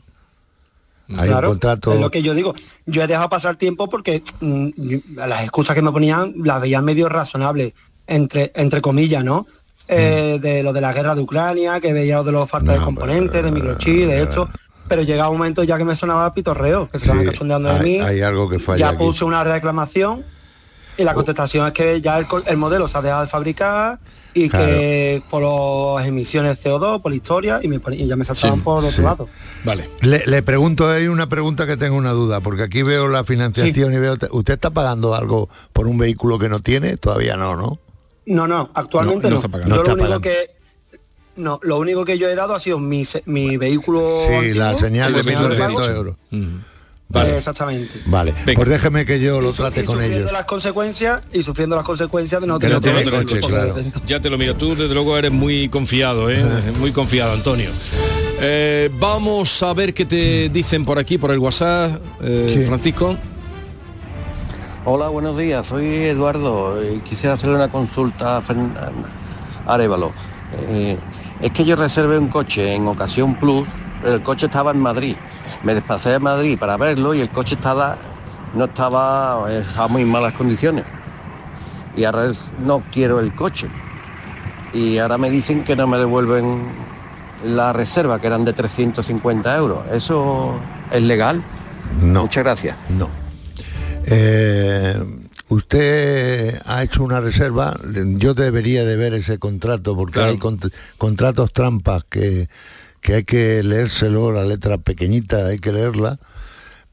[1.17, 2.55] hay un contrato es lo que yo digo.
[2.85, 4.69] Yo he dejado pasar tiempo porque mm,
[5.15, 7.73] las excusas que me ponían las veía medio razonables
[8.07, 9.45] entre entre comillas no
[9.87, 10.41] eh, mm.
[10.41, 13.43] de lo de la guerra de Ucrania que veía lo de los falta de componentes
[13.43, 14.49] de microchip de hecho
[14.87, 17.99] pero llega un momento ya que me sonaba pitorreo, que se estaban cachondeando de mí.
[17.99, 18.91] Hay algo que falla.
[18.91, 20.23] Ya puse una reclamación
[20.97, 23.99] y la contestación es que ya el, modelo se ha dejado de fabricar
[24.35, 25.43] y que por
[25.99, 29.29] las emisiones CO2, por la historia, y, me, ya me saltaban por otro lado.
[29.63, 29.89] Vale.
[30.01, 33.97] Le, pregunto, hay una pregunta que tengo una duda, porque aquí veo la financiación y
[33.97, 34.15] veo...
[34.31, 36.97] ¿Usted está pagando algo por un vehículo que no tiene?
[36.97, 37.79] Todavía no, ¿no?
[38.25, 39.41] No, no, actualmente no.
[39.41, 39.67] no.
[39.67, 40.52] Yo lo único que
[41.35, 44.21] no, lo único que yo he dado ha sido mi, mi vehículo.
[44.27, 46.15] Sí, la señal de 1.200 euros.
[47.09, 47.37] Vale.
[47.37, 47.91] exactamente.
[48.07, 50.31] Vale, pues déjeme que yo lo trate con ellos.
[50.31, 53.75] las consecuencias y sufriendo las consecuencias de no tener coche, claro.
[54.05, 56.43] Ya te lo miro, tú desde luego eres muy confiado, ¿eh?
[56.79, 57.69] muy confiado, Antonio.
[58.41, 63.15] Eh, vamos a ver qué te dicen por aquí, por el WhatsApp, eh, Francisco.
[64.85, 70.11] Hola, buenos días, soy Eduardo y quisiera hacerle una consulta a Arevalo.
[70.69, 70.97] Eh,
[71.43, 73.67] es que yo reservé un coche en Ocasión Plus,
[74.05, 75.17] el coche estaba en Madrid.
[75.63, 77.97] Me desplacé a Madrid para verlo y el coche estaba,
[78.55, 80.85] no estaba en muy malas condiciones.
[81.97, 82.31] Y ahora
[82.65, 83.67] no quiero el coche.
[84.71, 86.63] Y ahora me dicen que no me devuelven
[87.43, 89.79] la reserva, que eran de 350 euros.
[89.91, 90.53] ¿Eso
[90.91, 91.43] es legal?
[92.01, 92.21] No.
[92.21, 92.77] Muchas gracias.
[92.87, 93.09] No.
[94.05, 94.95] Eh,
[95.53, 100.39] usted ha hecho una reserva, yo debería de ver ese contrato porque hay
[100.97, 102.49] contratos trampas que,
[103.07, 106.19] hay que leérselo, la letra pequeñita hay que leerla,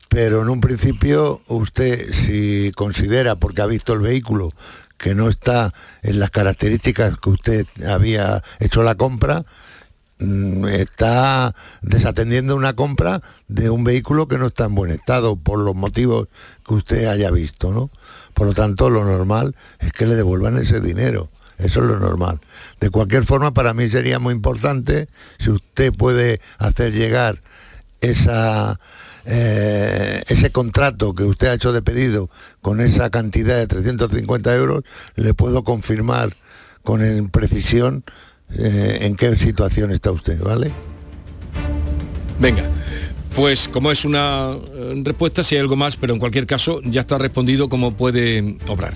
[0.09, 4.53] pero en un principio usted si considera, porque ha visto el vehículo,
[4.99, 9.45] que no está en las características que usted había hecho la compra,
[10.21, 15.75] está desatendiendo una compra de un vehículo que no está en buen estado por los
[15.75, 16.29] motivos
[16.67, 17.91] que usted haya visto, ¿no?
[18.35, 21.31] Por lo tanto, lo normal es que le devuelvan ese dinero.
[21.59, 22.41] Eso es lo normal.
[22.81, 27.43] De cualquier forma, para mí sería muy importante si usted puede hacer llegar
[28.01, 28.81] esa,
[29.27, 32.31] eh, ese contrato que usted ha hecho de pedido
[32.63, 34.85] con esa cantidad de 350 euros,
[35.17, 36.35] le puedo confirmar
[36.83, 38.05] con precisión
[38.57, 40.71] eh, en qué situación está usted, ¿vale?
[42.39, 42.65] Venga,
[43.35, 47.03] pues como es una eh, respuesta, si hay algo más, pero en cualquier caso ya
[47.03, 48.95] está respondido cómo puede obrar.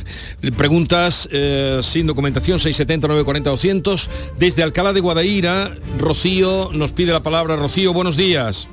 [0.56, 5.74] Preguntas eh, sin documentación 670 940 200 desde Alcalá de Guadaira.
[5.98, 7.56] Rocío nos pide la palabra.
[7.56, 8.68] Rocío, buenos días.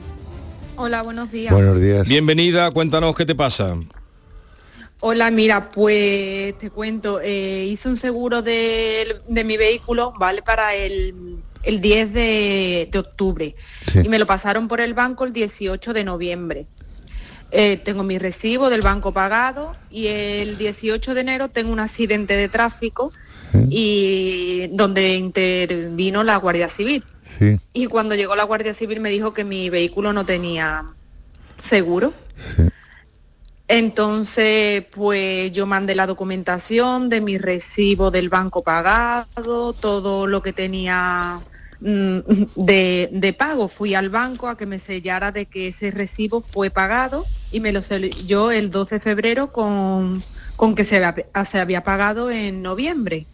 [0.78, 1.54] Hola, buenos días.
[1.54, 2.08] Buenos días.
[2.08, 3.76] Bienvenida, cuéntanos qué te pasa.
[5.02, 10.42] Hola, mira, pues te cuento, eh, hice un seguro de, de mi vehículo, ¿vale?
[10.42, 13.56] Para el el 10 de, octubre
[14.04, 16.68] y me lo pasaron por el banco el 18 de noviembre.
[17.54, 22.36] Eh, tengo mi recibo del banco pagado y el 18 de enero tengo un accidente
[22.36, 23.12] de tráfico
[23.70, 27.04] y donde intervino la Guardia Civil.
[27.74, 30.86] Y cuando llegó la Guardia Civil me dijo que mi vehículo no tenía
[31.60, 32.14] seguro.
[33.72, 40.52] Entonces, pues yo mandé la documentación de mi recibo del banco pagado, todo lo que
[40.52, 41.42] tenía
[41.82, 42.20] Mm,
[42.56, 43.68] de, pago.
[43.68, 47.72] Fui al banco a que me sellara de que ese recibo fue pagado y me
[47.72, 50.24] lo selló el 12 de febrero con,
[50.56, 53.26] con que se había, se había pagado en noviembre.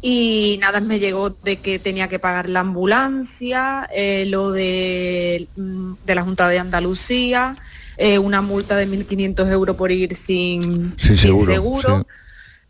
[0.00, 5.92] Y nada, me llegó de que tenía que pagar la ambulancia, eh, lo de, mm,
[6.06, 7.54] de, la Junta de Andalucía,
[7.96, 12.06] eh, una multa de 1.500 euros por ir sin, seguro.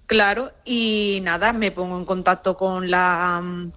[0.07, 3.73] Claro, y nada, me pongo en contacto con la mm,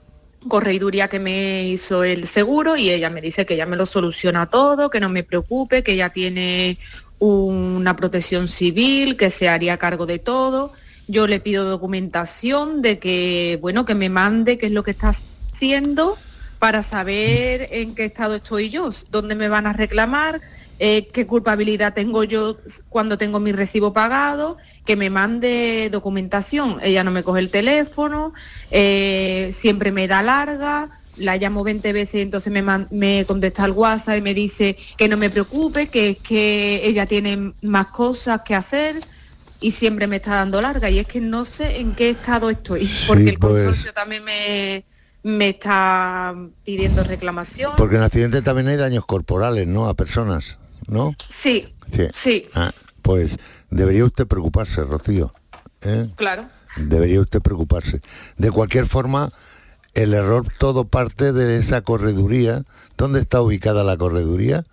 [0.48, 4.46] correiduría que me hizo el seguro y ella me dice que ella me lo soluciona
[4.46, 6.78] todo, que no me preocupe, que ella tiene
[7.18, 10.72] una protección civil, que se haría cargo de todo.
[11.08, 15.10] Yo le pido documentación de que, bueno, que me mande qué es lo que está
[15.10, 16.18] haciendo
[16.60, 20.40] para saber en qué estado estoy yo, dónde me van a reclamar,
[20.80, 26.80] eh, qué culpabilidad tengo yo cuando tengo mi recibo pagado, que me mande documentación.
[26.82, 28.34] Ella no me coge el teléfono,
[28.72, 33.72] eh, siempre me da larga, la llamo 20 veces y entonces me, me contesta al
[33.72, 38.42] WhatsApp y me dice que no me preocupe, que es que ella tiene más cosas
[38.44, 38.96] que hacer
[39.60, 42.90] y siempre me está dando larga y es que no sé en qué estado estoy,
[43.06, 43.66] porque el pues.
[43.66, 44.86] consorcio también me,
[45.24, 46.34] me está
[46.64, 47.74] pidiendo reclamación.
[47.76, 49.90] Porque en accidente también hay daños corporales, ¿no?
[49.90, 50.59] A personas.
[50.90, 51.16] ¿No?
[51.30, 51.74] Sí.
[52.14, 52.46] Sí.
[52.54, 52.72] Ah,
[53.02, 53.32] pues
[53.70, 55.34] debería usted preocuparse, Rocío.
[55.82, 56.10] ¿eh?
[56.16, 56.46] Claro.
[56.78, 58.02] Debería usted preocuparse.
[58.38, 59.32] De cualquier forma,
[59.96, 62.64] el error todo parte de esa correduría.
[62.98, 64.64] ¿Dónde está ubicada la correduría?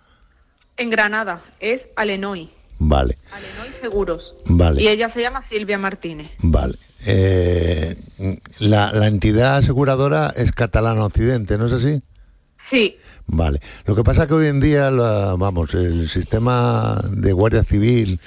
[0.77, 2.51] En Granada, es Alenoy.
[2.79, 3.17] Vale.
[3.31, 4.35] Alenoy Seguros.
[4.45, 4.81] Vale.
[4.81, 6.29] Y ella se llama Silvia Martínez.
[6.39, 6.77] Vale.
[7.05, 7.95] Eh,
[8.59, 12.01] la, la, entidad aseguradora es Catalana Occidente, ¿no es así?
[12.57, 12.97] Sí.
[13.27, 13.61] Vale.
[13.85, 18.19] Lo que pasa es que hoy en día, vamos, el sistema de Guardia Civil,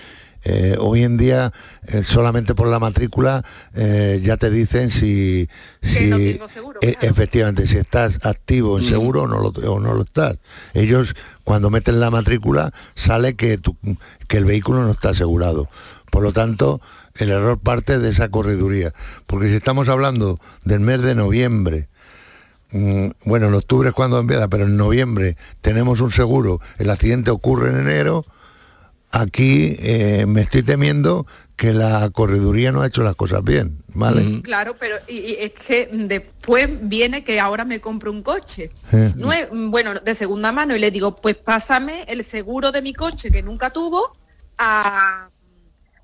[0.43, 1.53] eh, hoy en día
[1.87, 5.47] eh, solamente por la matrícula eh, ya te dicen si,
[5.83, 8.89] efectivamente si estás activo en mm.
[8.89, 10.39] seguro o no, lo, o no lo estás.
[10.73, 11.15] Ellos
[11.45, 13.59] cuando meten la matrícula sale que,
[14.29, 15.69] que el vehículo no está asegurado.
[16.11, 16.81] Por lo tanto,
[17.17, 18.95] el error parte de esa correduría.
[19.27, 22.00] Porque si estamos hablando del mes de noviembre, Mm,
[23.25, 27.71] bueno, en octubre es cuando empieza, pero en noviembre tenemos un seguro, el accidente ocurre
[27.71, 28.25] en enero,
[29.13, 34.41] aquí eh, me estoy temiendo que la correduría no ha hecho las cosas bien, ¿vale?
[34.43, 39.13] Claro, pero y, es que después viene que ahora me compro un coche, eh.
[39.53, 43.43] bueno, de segunda mano, y le digo, pues pásame el seguro de mi coche que
[43.43, 44.17] nunca tuvo
[44.59, 45.29] a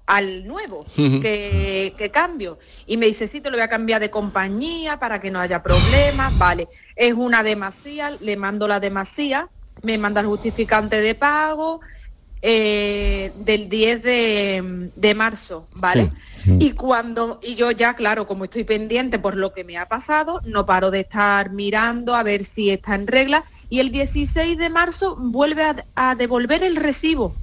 [0.07, 2.59] al nuevo que, cambio.
[2.87, 5.63] Y me dice, sí, te lo voy a cambiar de compañía para que no haya
[5.63, 6.37] problemas.
[6.39, 9.49] Vale, es una demasía, le mando la demasía,
[9.83, 11.81] me manda el justificante de pago
[12.43, 16.13] eh, del 10 de, marzo, ¿vale?
[16.45, 20.41] Y cuando, y yo ya, claro, como estoy pendiente por lo que me ha pasado,
[20.45, 23.43] no paro de estar mirando a ver si está en regla.
[23.69, 25.65] Y el 16 de marzo vuelve
[25.97, 27.35] a, devolver el recibo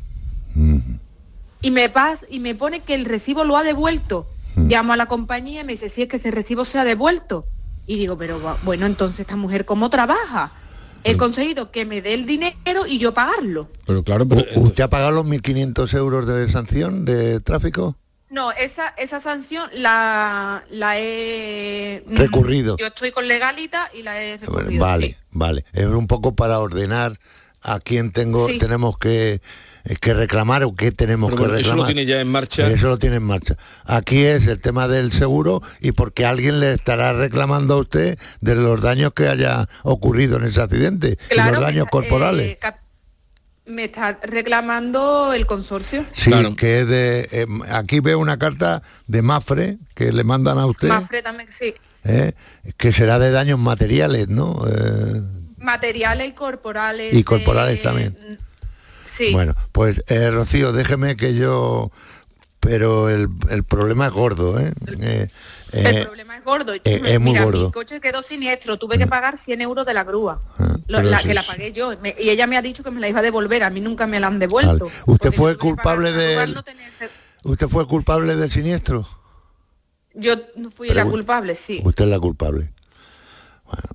[1.64, 4.28] y me pas, y me pone que el recibo lo ha devuelto.
[4.56, 4.68] Mm.
[4.68, 7.46] Llamo a la compañía y me dice, si es que ese recibo se ha devuelto.
[7.88, 10.52] Y digo, pero bueno, entonces esta mujer cómo trabaja.
[11.06, 13.68] He conseguido que me dé el dinero y yo pagarlo.
[13.86, 17.98] Pero claro, ¿usted ha pagado los 1.500 euros de sanción de tráfico?
[18.30, 22.04] No, esa, esa sanción la, la he...
[22.08, 22.78] Mm, Recurrido.
[22.78, 24.84] Yo estoy con legalita y la he recurrido.
[24.84, 25.66] Vale, vale.
[25.74, 27.20] Es un poco para ordenar
[27.64, 29.42] a quién tengo, tenemos que
[30.00, 31.60] que reclamar o qué tenemos que reclamar.
[31.60, 32.68] Eso lo tiene ya en marcha.
[32.68, 33.58] Eso lo tiene en marcha.
[33.86, 38.56] Aquí es el tema del seguro y porque alguien le estará reclamando a usted de
[38.56, 42.58] los daños que haya ocurrido en ese accidente, los daños corporales.
[42.62, 42.72] Eh,
[43.66, 46.06] me está reclamando el consorcio.
[46.14, 47.28] Sí, que es de...
[47.32, 50.90] Eh, aquí veo una carta de Mafre que le mandan a usted.
[50.90, 51.74] Mafre también, sí.
[52.06, 52.34] Eh,
[52.76, 54.66] que será de daños materiales, ¿no?
[55.58, 57.14] materiales y corporales.
[57.14, 58.18] Y corporales también
[59.32, 61.92] bueno, pues eh, Rocío, déjeme que yo
[62.64, 63.30] pero el,
[63.68, 64.72] problema es gordo, ¿eh?
[64.88, 65.28] eh,
[65.74, 66.74] el eh, problema es gordo.
[66.82, 67.66] es muy gordo.
[67.66, 71.34] Mi coche quedó siniestro, tuve que pagar 100 euros de la grúa, ah, la que
[71.34, 71.92] la pagué yo.
[71.94, 74.20] y ella me ha dicho que me la iba a devolver, a mí nunca me
[74.20, 74.88] la han devuelto.
[75.06, 76.56] ¿Usted fue culpable de
[77.44, 79.06] ¿Usted fue culpable del siniestro?
[80.14, 80.36] Yo
[80.74, 81.82] fui la culpable, sí.
[81.84, 82.72] Usted es la culpable.
[83.66, 83.90] Bueno,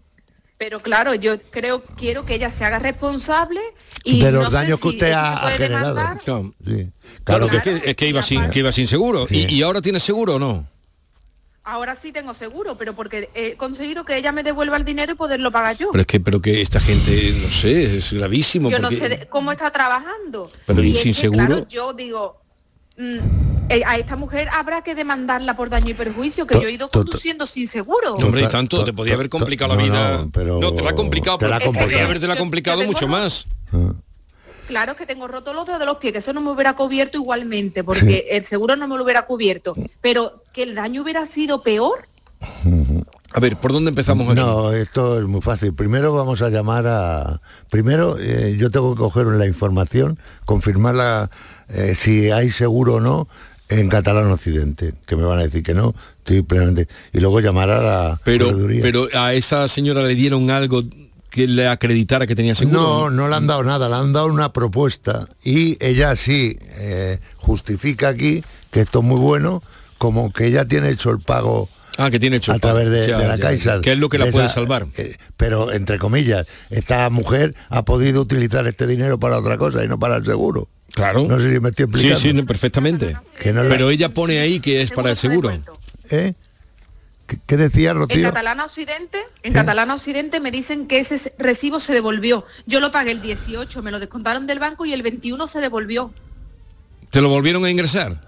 [0.59, 3.61] pero claro, yo creo, quiero que ella se haga responsable
[4.03, 5.95] y de los daños que usted ha, generado.
[7.25, 9.27] Claro, que, es que, iba sin, que iba sin seguro.
[9.31, 10.67] ¿Y, ahora tiene seguro o no?
[11.63, 15.15] Ahora sí tengo seguro, pero porque he conseguido que ella me devuelva el dinero y
[15.15, 15.91] poderlo pagar yo.
[15.93, 18.71] Pero es que, pero que esta gente, no sé, es gravísimo.
[18.71, 20.51] Yo no sé cómo está trabajando.
[20.67, 21.69] Pero y, sin seguro.
[21.69, 22.41] yo digo,
[22.99, 26.73] Mm, eh, a esta mujer habrá que demandarla por daño y perjuicio, que yo he
[26.73, 28.15] ido conduciendo sin seguro.
[28.15, 30.19] hombre, y tanto, te podía haber complicado la vida.
[30.19, 33.47] No, pero no, te la ha complicado, pero podría haberte la complicado mucho más.
[33.73, 33.93] Ah.
[34.69, 37.17] Claro que tengo roto los dedos de los pies, que eso no me hubiera cubierto
[37.17, 39.75] igualmente, porque el seguro no me lo hubiera cubierto.
[40.03, 42.07] Pero que el daño hubiera sido peor.
[43.33, 44.35] A ver, ¿por dónde empezamos?
[44.35, 45.75] No, esto es muy fácil.
[45.75, 47.41] Primero vamos a llamar a...
[47.71, 51.31] Primero eh, yo tengo que coger la información, confirmarla
[51.69, 53.29] eh, si hay seguro o no
[53.69, 56.89] en Catalán Occidente, que me van a decir que no, estoy plenamente...
[57.13, 58.21] Y luego llamar a la...
[58.25, 60.83] Pero, pero a esa señora le dieron algo
[61.31, 62.81] que le acreditara que tenía seguro.
[62.81, 67.19] No, no le han dado nada, le han dado una propuesta y ella sí eh,
[67.37, 69.63] justifica aquí que esto es muy bueno,
[69.99, 71.69] como que ella tiene hecho el pago
[72.01, 73.81] Ah, que tiene hecho a través de, de la Caixa.
[73.81, 74.87] Que es lo que la de puede salvar.
[74.97, 79.89] eh, pero entre comillas, esta mujer ha podido utilizar este dinero para otra cosa y
[79.89, 80.69] no para el seguro.
[80.99, 81.25] Claro.
[81.29, 82.21] No sé si me estoy Sí, explicando.
[82.21, 83.17] sí, no, perfectamente.
[83.41, 85.51] Que no la- Pero ella pone ahí que es para el seguro.
[86.11, 86.35] ¿Eh?
[87.27, 88.23] ¿Qué, qué decía En Rocío?
[88.29, 92.45] Catalana Occidente, en Catalana Occidente me dicen que ese recibo se devolvió.
[92.67, 96.13] Yo lo pagué el 18, me lo descontaron del banco y el 21 se devolvió.
[97.11, 98.21] ¿Te lo volvieron a ingresar?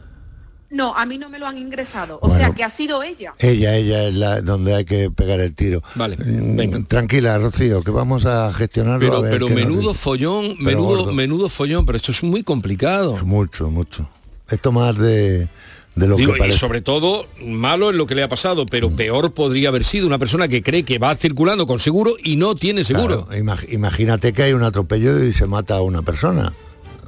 [0.71, 2.19] No, a mí no me lo han ingresado.
[2.23, 3.35] O sea que ha sido ella.
[3.39, 5.83] Ella, ella es la donde hay que pegar el tiro.
[5.97, 9.01] Vale, Mm, Tranquila, Rocío, que vamos a gestionarlo.
[9.01, 11.13] Pero, a ver pero nos menudo follón, Pero menudo, gordo.
[11.13, 13.17] menudo follón, pero esto es muy complicado.
[13.25, 14.09] Mucho, mucho.
[14.49, 15.49] Esto más de,
[15.97, 18.91] de lo Digo, que y sobre todo, malo es lo que le ha pasado, pero
[18.95, 22.55] peor podría haber sido una persona que cree que va circulando con seguro y no
[22.55, 23.27] tiene seguro.
[23.27, 26.53] Claro, imag- imagínate que hay un atropello y se mata a una persona.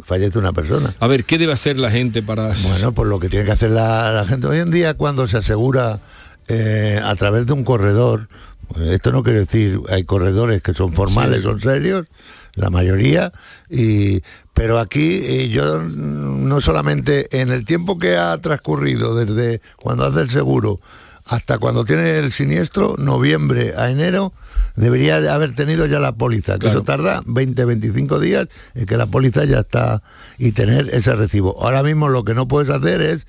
[0.04, 0.94] Fallece una persona.
[1.00, 2.52] A ver, ¿qué debe hacer la gente para...?
[2.62, 5.38] Bueno, pues lo que tiene que hacer la, la gente hoy en día cuando se
[5.38, 6.00] asegura
[6.48, 8.28] eh, a través de un corredor,
[8.68, 11.42] pues esto no quiere decir, hay corredores que son formales, Sí.
[11.44, 12.06] son serios,
[12.54, 13.32] la mayoría,
[13.70, 14.20] y,
[14.52, 20.20] pero aquí eh, yo no solamente en el tiempo que ha transcurrido desde cuando hace
[20.20, 20.80] el seguro
[21.24, 24.32] hasta cuando tiene el siniestro, noviembre a enero,
[24.76, 28.96] debería de haber tenido ya la póliza, que eso tarda 20, 25 días en que
[28.96, 30.02] la póliza ya está
[30.38, 31.56] y tener ese recibo.
[31.62, 33.26] Ahora mismo lo que no puedes hacer es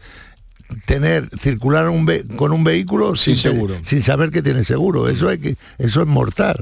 [0.86, 3.76] tener circular un ve- con un vehículo sin, seguro.
[3.84, 5.08] sin saber que tiene seguro.
[5.08, 6.56] Eso hay que eso es mortal.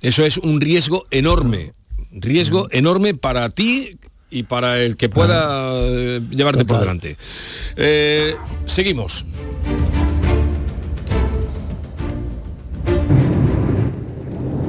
[0.00, 1.72] Eso es un riesgo enorme,
[2.12, 3.98] riesgo enorme para ti
[4.30, 7.16] y para el que pueda eh, llevarte por delante.
[7.76, 8.34] Eh,
[8.66, 9.24] seguimos.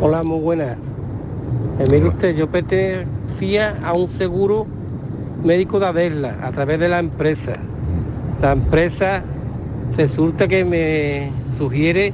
[0.01, 0.77] Hola, muy buenas.
[1.79, 4.65] Eh, mire usted, yo pertenecía a un seguro
[5.43, 7.55] médico de Adesla a través de la empresa.
[8.41, 9.23] La empresa
[9.95, 12.13] resulta que me sugiere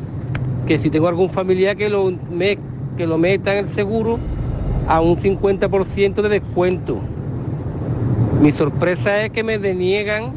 [0.66, 2.58] que si tengo algún familiar que lo, me-
[2.98, 4.18] que lo meta en el seguro
[4.88, 7.00] a un 50% de descuento.
[8.42, 10.32] Mi sorpresa es que me deniegan,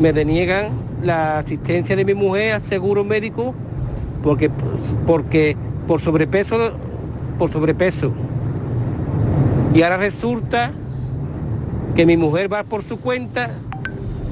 [0.00, 0.70] me deniegan
[1.02, 3.54] la asistencia de mi mujer al seguro médico
[4.22, 4.50] porque,
[5.06, 5.56] porque
[5.86, 6.72] por sobrepeso,
[7.38, 8.12] por sobrepeso.
[9.74, 10.70] Y ahora resulta
[11.94, 13.50] que mi mujer va por su cuenta,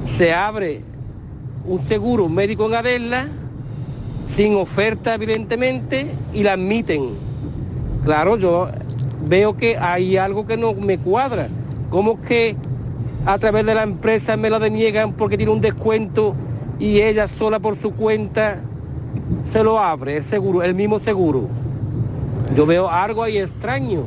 [0.03, 0.81] se abre
[1.65, 3.27] un seguro médico en Adela,
[4.25, 7.09] sin oferta evidentemente, y la admiten.
[8.03, 8.69] Claro, yo
[9.27, 11.49] veo que hay algo que no me cuadra.
[11.89, 12.55] ¿Cómo que
[13.25, 16.35] a través de la empresa me la deniegan porque tiene un descuento
[16.79, 18.59] y ella sola por su cuenta
[19.43, 21.49] se lo abre el seguro, el mismo seguro?
[22.55, 24.05] Yo veo algo ahí extraño.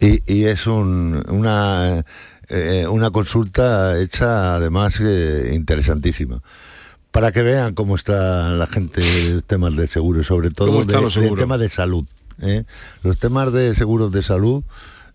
[0.00, 2.04] Y, y es un- una,
[2.48, 6.42] eh, una consulta hecha además eh, interesantísima.
[7.10, 10.84] Para que vean cómo está la gente de temas de seguro, y sobre todo ¿Cómo
[10.84, 11.38] de, los de seguros?
[11.38, 12.04] temas de salud.
[12.42, 12.64] ¿eh?
[13.04, 14.64] Los temas de seguros de salud,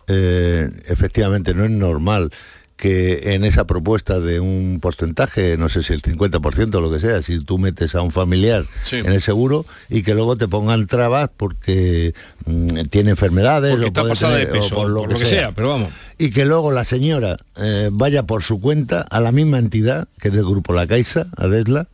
[0.08, 2.32] eh, efectivamente, no es normal
[2.80, 7.00] que en esa propuesta de un porcentaje, no sé si el 50% o lo que
[7.02, 8.96] sea, si tú metes a un familiar Sí.
[8.98, 12.14] en el seguro y que luego te pongan trabas porque
[12.46, 15.52] mm, tiene enfermedades Porque o está pasada de tener- o por lo, que, sea.
[15.52, 15.90] pero vamos.
[16.18, 20.30] Y que luego la señora eh, vaya por su cuenta a la misma entidad, que
[20.30, 21.88] es del grupo La Caixa, Adesla,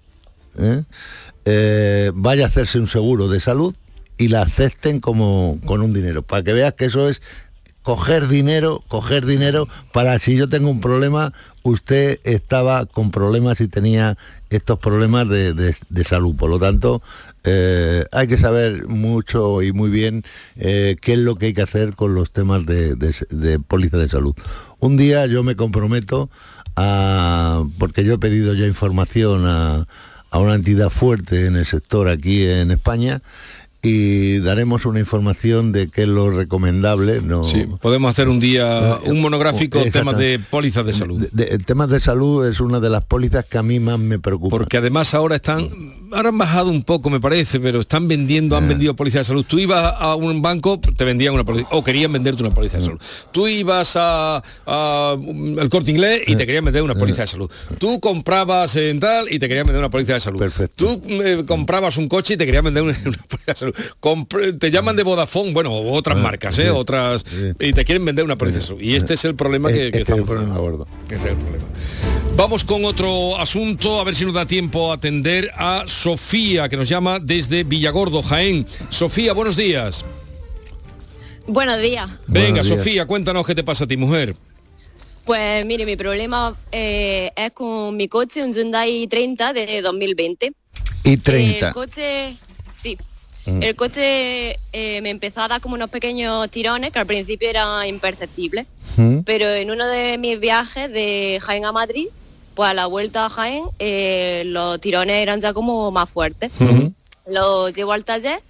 [0.60, 0.84] ¿eh?
[1.46, 3.76] Eh, vaya a hacerse un seguro de salud
[4.18, 7.22] y la acepten como con un dinero, para que veas que eso es
[7.86, 13.68] coger dinero, coger dinero para si yo tengo un problema, usted estaba con problemas y
[13.68, 14.18] tenía
[14.50, 16.36] estos problemas de, de- salud.
[16.36, 17.04] Por lo tanto,
[17.44, 20.24] eh, hay que saber mucho y muy bien
[20.56, 23.98] eh, qué es lo que hay que hacer con los temas de, de, de póliza
[23.98, 24.34] de salud.
[24.80, 26.32] Un día yo me comprometo
[26.76, 29.88] a, porque yo he pedido ya información a,
[30.32, 33.22] a una entidad fuerte en el sector aquí en España,
[33.86, 37.22] y daremos una información de qué es lo recomendable.
[37.22, 40.00] No, Sí, podemos hacer un día, un monográfico, Exacto.
[40.00, 41.28] temas de pólizas de salud.
[41.32, 44.20] De- de- temas de salud es una de las pólizas que a mí más me
[44.20, 44.58] preocupa.
[44.58, 45.70] Porque además ahora están,
[46.12, 48.58] ahora han bajado un poco me parece, pero están vendiendo, Eh.
[48.60, 49.46] han vendido pólizas de salud.
[49.48, 52.86] Tú ibas a un banco, te vendían una póliza, o querían venderte una póliza de
[52.86, 53.00] salud.
[53.32, 55.12] Tú ibas a, a,
[55.60, 57.50] al corte inglés y te querían vender una póliza de salud.
[57.78, 60.42] Tú comprabas en tal y te querían vender una póliza de salud.
[60.76, 63.75] Tú eh, comprabas un coche y te querían vender una, una póliza de salud.
[64.60, 66.70] Te llaman de Vodafone, bueno, otras marcas, ¿eh?
[66.70, 67.26] otras,
[67.60, 68.82] y te quieren vender una salud.
[68.82, 70.88] Y este es el problema que, que Este es el estamos problema gordo.
[71.04, 71.66] Este es el problema.
[72.36, 76.76] Vamos con otro asunto, a ver si nos da tiempo a atender a Sofía, que
[76.76, 78.68] nos llama desde Villagordo, Jaén.
[78.90, 80.04] Sofía, buenos días.
[81.48, 82.10] Buenos días.
[82.28, 82.78] Venga, Buenos días.
[82.78, 84.36] Sofía, cuéntanos qué te pasa a ti, mujer.
[85.26, 90.54] Pues mire, mi problema eh, es con mi coche, un Hyundai 30 de 2020.
[91.04, 91.68] Y 30.
[91.68, 92.38] El coche,
[92.72, 92.98] sí.
[93.46, 93.64] Mm.
[93.64, 97.86] El coche eh, me empezó a dar como unos pequeños tirones que al principio eran
[97.88, 98.68] imperceptibles.
[98.98, 99.20] Mm.
[99.20, 102.08] Pero en uno de mis viajes de Jaén a Madrid,
[102.56, 106.52] pues a la vuelta a Jaén, eh, los tirones eran ya como más fuertes.
[107.28, 108.42] Lo llevo al taller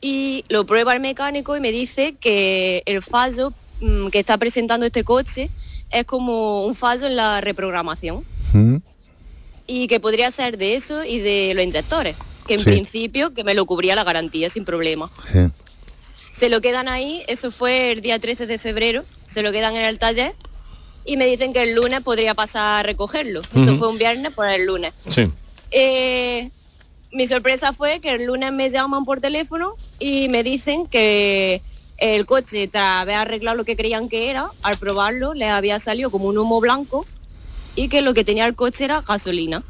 [0.00, 4.84] y lo prueba el mecánico y me dice que el fallo mm, que está presentando
[4.86, 5.48] este coche
[5.90, 8.76] es como un fallo en la reprogramación Mm.
[9.66, 12.16] y que podría ser de eso y de los inyectores,
[12.46, 12.66] que en Sí.
[12.66, 15.10] principio que me lo cubría la garantía sin problema.
[15.32, 15.38] Sí.
[16.32, 19.84] Se lo quedan ahí, eso fue el día 13 de febrero, se lo quedan en
[19.84, 20.34] el taller
[21.04, 23.42] y me dicen que el lunes podría pasar a recogerlo.
[23.54, 24.92] Eso fue un viernes, pues el lunes.
[25.08, 25.30] Sí.
[25.70, 26.50] Eh,
[27.12, 31.60] mi sorpresa fue que el lunes me llaman por teléfono y me dicen que
[31.98, 36.10] el coche, tras haber arreglado lo que creían que era, al probarlo les había salido
[36.10, 37.06] como un humo blanco
[37.76, 39.62] y que lo que tenía el coche era gasolina.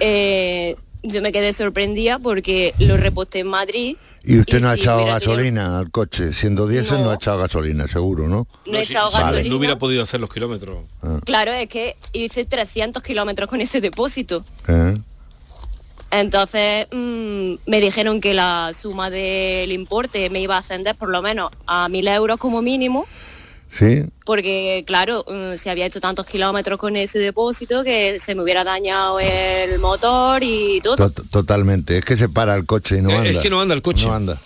[0.00, 3.96] Eh, yo me quedé sorprendida porque lo reposté en Madrid.
[4.26, 7.04] Y usted no ha si echado tenido- gasolina al coche, siendo diésel no.
[7.04, 7.10] No.
[7.10, 8.46] ha echado gasolina, seguro, ¿no?
[8.66, 9.50] No he echado Vale, gasolina.
[9.50, 10.84] No hubiera podido hacer los kilómetros.
[11.26, 14.42] Claro, es que hice 300 kilómetros con ese depósito.
[14.66, 14.96] ¿Eh?
[16.10, 21.20] Entonces mm, me dijeron que la suma del importe me iba a ascender por lo
[21.22, 23.04] menos a mil euros como mínimo,
[23.78, 28.42] Sí, porque claro, mm, se había hecho tantos kilómetros con ese depósito que se me
[28.42, 31.10] hubiera dañado el motor y todo.
[31.10, 31.98] to- totalmente.
[31.98, 33.30] Es que se para el coche y no Eh, anda.
[33.30, 34.06] es que no anda el coche.
[34.06, 34.40] No anda.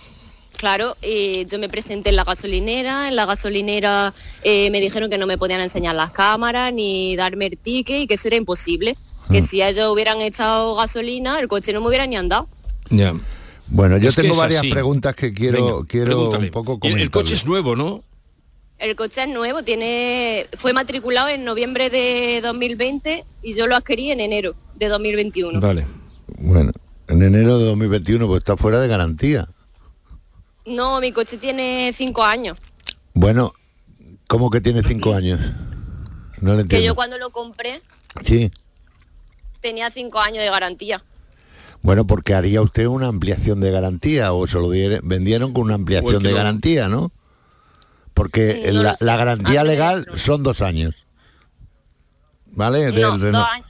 [0.57, 4.13] Claro, y yo me presenté en la gasolinera, en la gasolinera
[4.43, 8.07] eh, me dijeron que no me podían enseñar las cámaras ni darme el ticket y
[8.07, 8.97] que eso era imposible.
[9.31, 12.49] Que si ellos hubieran echado gasolina, el coche no me hubiera ni andado.
[12.89, 13.13] Ya.
[13.67, 14.71] Bueno, yo Es tengo varias así.
[14.71, 17.01] preguntas que quiero, Venga, quiero un poco el- comentar.
[17.03, 18.03] el coche es nuevo, ¿no?
[18.79, 24.11] El coche es nuevo, tiene fue matriculado en noviembre de 2020 y yo lo adquirí
[24.11, 25.59] en enero de 2021.
[25.59, 25.85] Vale.
[26.37, 26.71] Bueno,
[27.09, 29.47] en enero de 2021 pues está fuera de garantía.
[30.65, 32.57] No, mi coche tiene cinco años.
[33.13, 33.53] Bueno,
[34.27, 35.39] ¿cómo que tiene cinco años?
[36.39, 36.95] No le Que yo entiendo.
[36.95, 37.81] cuando lo compré
[38.23, 38.49] Sí.
[39.59, 41.03] tenía cinco años de garantía.
[41.81, 45.75] Bueno, porque haría usted una ampliación de garantía o se lo diere- vendieron con una
[45.75, 47.11] ampliación Pues de garantía, ¿no?
[48.13, 51.05] Porque No la, garantía legal son dos años.
[52.51, 52.91] ¿Vale?
[52.91, 53.47] Del No, dos Renault.
[53.49, 53.65] años.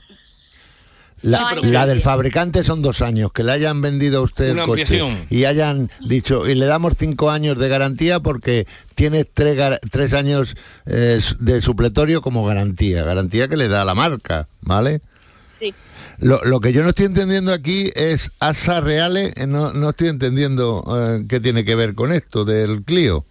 [1.22, 4.68] La, Sí, del fabricante son dos años, que le hayan vendido a usted Una el
[4.68, 5.26] coche ampliación.
[5.28, 10.54] y hayan dicho, y le damos cinco años de garantía porque tiene tres, tres años
[10.86, 15.02] eh, de supletorio como garantía, garantía que le da la marca, ¿vale?
[15.46, 15.74] Sí.
[16.16, 20.08] Lo, lo que yo no estoy entendiendo aquí es ASA Reales, eh, no, no estoy
[20.08, 23.26] entendiendo eh, qué tiene que ver con esto del Clio.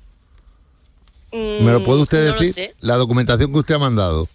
[1.31, 2.75] ¿Me lo puede usted Mm, no decir?
[2.79, 4.27] La documentación que usted ha mandado.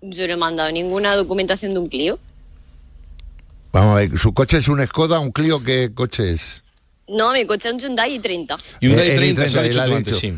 [0.00, 2.18] Yo no he mandado ninguna documentación de un Clio.
[3.72, 6.62] Vamos a ver, su coche es un Skoda, un Clio, ¿qué coche es?
[7.08, 8.56] No, mi coche es un Hyundai 30.
[8.80, 10.34] Y un Eh, Dai el 30, se lo ha i30, dicho antes, sí.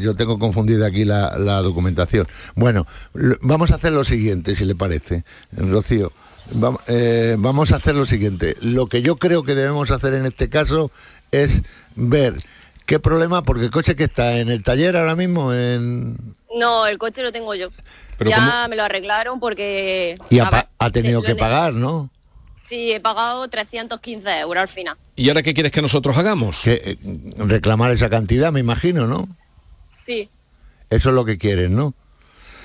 [0.00, 2.26] Yo tengo confundida aquí la, la documentación.
[2.54, 6.12] Bueno, lo- vamos a hacer lo siguiente, si le parece, Rocío.
[6.54, 8.56] Vam- eh, vamos a hacer lo siguiente.
[8.60, 10.90] Lo que yo creo que debemos hacer en este caso
[11.32, 11.62] es
[11.96, 12.40] ver
[12.86, 16.16] qué problema, porque el coche que está en el taller ahora mismo en,
[16.58, 17.68] No, el coche lo tengo yo.
[18.16, 18.68] Pero ya ¿cómo?
[18.68, 20.16] me lo arreglaron porque...
[20.30, 22.10] y ha, ver, tenido que pagar, ¿no?
[22.54, 24.96] Sí, he pagado 315 euros al final.
[25.14, 26.62] ¿Y ahora qué quieres que nosotros hagamos?
[26.62, 26.98] Que, eh,
[27.36, 29.28] reclamar esa cantidad, me imagino, ¿no?
[29.88, 30.30] Sí,
[30.88, 31.94] Eso es lo que quieren, ¿no?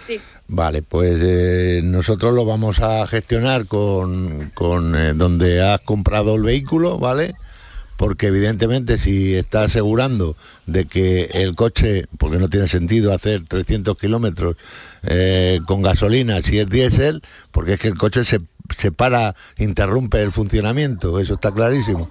[0.05, 0.19] sí.
[0.47, 6.41] Vale, pues eh, nosotros lo vamos a gestionar con, con eh, donde has comprado el
[6.41, 7.35] vehículo, ¿vale?
[7.97, 10.35] Porque evidentemente si está asegurando
[10.65, 14.55] de que el coche, porque no tiene sentido hacer 300 kilómetros
[15.03, 17.21] eh, con gasolina si es diésel,
[17.51, 18.39] porque es que el coche se,
[18.77, 22.09] se para, interrumpe el funcionamiento, eso está clarísimo.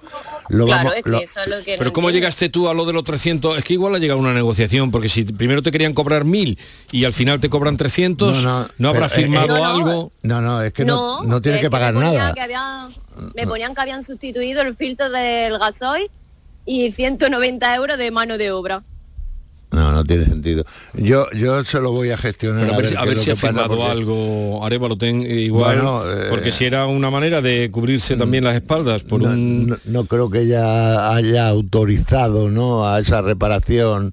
[0.49, 1.75] Lo claro, vamos- es que lo- eso es lo que...
[1.77, 2.25] Pero no ¿cómo entiendo.
[2.25, 3.57] llegaste tú a lo de los 300?
[3.57, 6.57] Es que igual ha llegado una negociación, porque si primero te querían cobrar 1000
[6.91, 10.11] y al final te cobran 300, no, habrá pero, eh, firmado eh, algo.
[10.23, 12.33] No, no, es que no, no tiene es que pagar nada.
[12.33, 12.89] que habían-
[13.35, 16.09] me ponían que habían sustituido el filtro del gasoil
[16.65, 18.83] y 190 euros de mano de obra.
[19.71, 20.65] No, no tiene sentido.
[20.93, 22.61] Yo, yo se lo voy a gestionar.
[22.65, 25.77] Pero a ver, si- a ver si ha firmado porque- algo Arevalo ten eh, igual,
[25.81, 29.67] Bueno, eh, porque si era una manera de cubrirse también las espaldas por no, un...
[29.67, 32.85] no- no creo que ella haya autorizado ¿no?
[32.85, 34.11] a esa reparación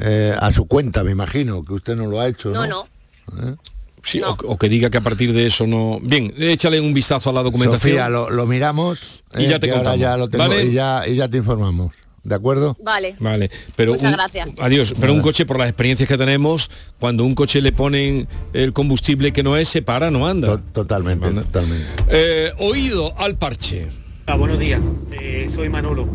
[0.00, 2.50] eh, a su cuenta, me imagino, que usted no lo ha hecho.
[2.50, 2.86] No, No,
[3.32, 3.50] no.
[3.50, 3.56] ¿Eh?
[4.02, 5.98] Sí, o, o que diga que a partir de eso no...
[6.02, 7.94] Bien, échale un vistazo a la documentación.
[7.94, 10.64] Sofía, lo, lo miramos Y ya eh, te que ahora contamos, ya lo tengo, ¿vale?
[10.66, 11.92] y, ya, y ya te informamos.
[12.24, 12.76] ¿De acuerdo?
[12.82, 13.14] Vale.
[13.20, 14.48] Vale, pero Muchas un- gracias.
[14.58, 18.72] adiós, pero un coche por las experiencias que tenemos, cuando un coche le ponen el
[18.72, 20.60] combustible que no es, se para, no anda.
[20.72, 21.86] totalmente, totalmente.
[22.08, 23.86] Eh, oído al parche.
[24.26, 24.80] Ah, buenos días,
[25.12, 26.08] Eh, soy Manolo.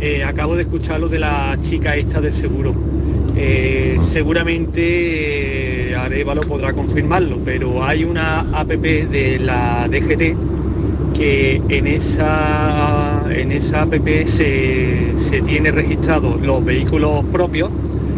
[0.00, 2.74] Eh, acabo de escuchar lo de la chica esta del seguro.
[3.36, 10.36] Eh, seguramente eh, Arevalo podrá confirmarlo, pero hay una APP de la DGT
[11.12, 17.70] que en esa, en esa APP se, se tiene registrados los vehículos propios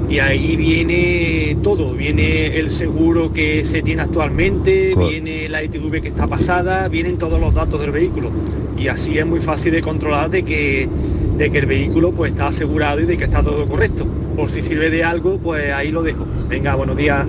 [0.09, 6.09] y ahí viene todo, viene el seguro que se tiene actualmente, viene la ITV que
[6.09, 8.31] está pasada, vienen todos los datos del vehículo
[8.79, 10.89] y así es muy fácil de controlar de que,
[11.37, 14.07] de que el vehículo pues está asegurado y de que está todo correcto.
[14.37, 16.27] Por si sirve de algo, pues ahí lo dejo.
[16.49, 17.25] Venga, buenos días.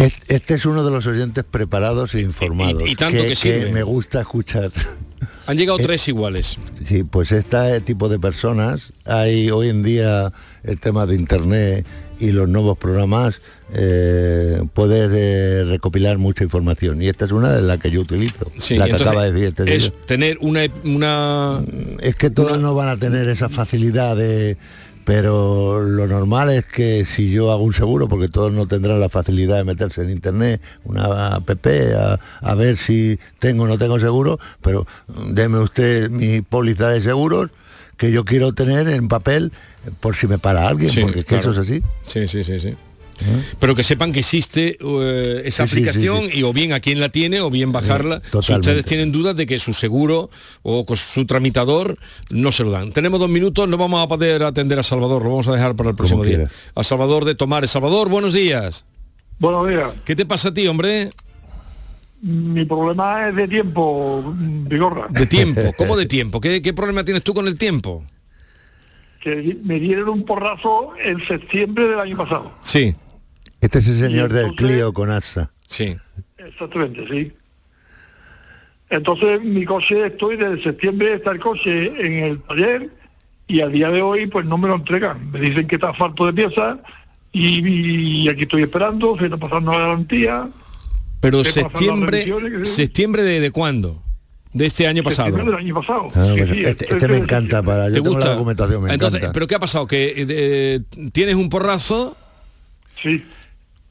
[0.00, 2.82] Es- Este es uno de los oyentes preparados e informados.
[2.86, 3.70] y tanto que sirve.
[3.70, 4.70] me gusta escuchar.
[5.46, 6.58] Han llegado Eh, tres iguales.
[6.84, 10.32] Sí, pues este tipo de personas, hay hoy en día
[10.62, 11.84] el tema de internet
[12.18, 13.40] y los nuevos programas,
[13.72, 17.02] eh, poder eh, recopilar mucha información.
[17.02, 19.48] Y esta es una de las que yo utilizo, Sí, la que acaba de decir
[19.48, 21.60] este es tener una, una
[22.00, 24.56] Es que todos no van a tener esa facilidad de...
[25.10, 29.08] Pero lo normal es que si yo hago un seguro, porque todos no tendrán la
[29.08, 33.98] facilidad de meterse en internet, una app, a, a ver si tengo o no tengo
[33.98, 37.50] seguro, pero deme usted mi póliza de seguros
[37.96, 39.50] que yo quiero tener en papel
[39.98, 41.50] por si me para alguien, Sí, porque es que claro.
[41.50, 41.82] eso es así.
[42.06, 42.76] Sí, sí, sí, sí.
[43.58, 46.38] Pero que sepan que existe eh, esa Sí, sí, sí, aplicación sí.
[46.38, 48.22] y o bien a quien la tiene o bien bajarla.
[48.42, 50.30] si ustedes tienen dudas de que su seguro
[50.62, 51.98] o con su tramitador
[52.30, 52.92] no se lo dan.
[52.92, 55.90] Tenemos dos minutos, no vamos a poder atender a Salvador, lo vamos a dejar para
[55.90, 56.36] el próximo día.
[56.36, 56.52] quieras.
[56.74, 57.66] A Salvador de Tomar.
[57.68, 58.84] Salvador, buenos días.
[59.38, 59.88] Buenos días.
[60.04, 61.10] ¿Qué te pasa a ti, hombre?
[62.22, 65.06] Mi problema es de tiempo, Vigorra.
[65.08, 65.60] De tiempo.
[65.78, 66.40] ¿Cómo de tiempo?
[66.40, 68.04] ¿Qué, qué problema tienes tú con el tiempo?
[69.22, 72.52] Que me dieron un porrazo en septiembre del año pasado.
[72.62, 72.94] Sí.
[73.60, 75.50] Este es el señor del Clio con ASA.
[75.66, 75.96] Sí.
[76.38, 77.32] Exactamente, sí.
[78.88, 82.88] Entonces mi coche, estoy desde septiembre, está el coche en el taller
[83.46, 85.30] y al día de hoy pues no me lo entregan.
[85.30, 86.78] Me dicen que está falto de piezas
[87.32, 90.48] y, y aquí estoy esperando, se está pasando la garantía.
[91.20, 92.26] Pero septiembre,
[92.64, 94.02] septiembre de, de cuándo?
[94.52, 95.36] De este año pasado.
[95.36, 96.08] Del año pasado.
[96.14, 98.26] Ah, Sí, bueno, sí, este, este me 13 de encanta para yo ¿Te tengo gusta?
[98.26, 99.32] la documentación, me Entonces, encanta.
[99.32, 99.86] ¿pero qué ha pasado?
[99.86, 100.80] ¿Que eh,
[101.12, 102.16] tienes un porrazo?
[103.00, 103.24] Sí.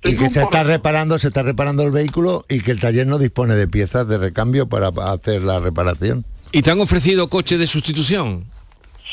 [0.04, 3.18] Y que se está reparando, se está reparando el vehículo y que el taller no
[3.20, 6.26] dispone de piezas de recambio para pa- hacer la reparación.
[6.52, 8.46] ¿Y te han ofrecido coche de sustitución?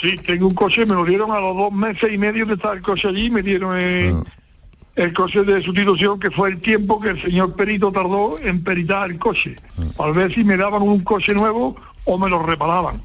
[0.01, 2.76] Sí, tengo un coche, me lo dieron a los dos meses y medio de estar
[2.76, 4.14] el coche allí, me dieron eh,
[4.95, 9.11] el coche de sustitución, que fue el tiempo que el señor perito tardó en peritar
[9.11, 9.57] el coche,
[9.97, 13.03] para ver si me daban un coche nuevo o me lo reparaban.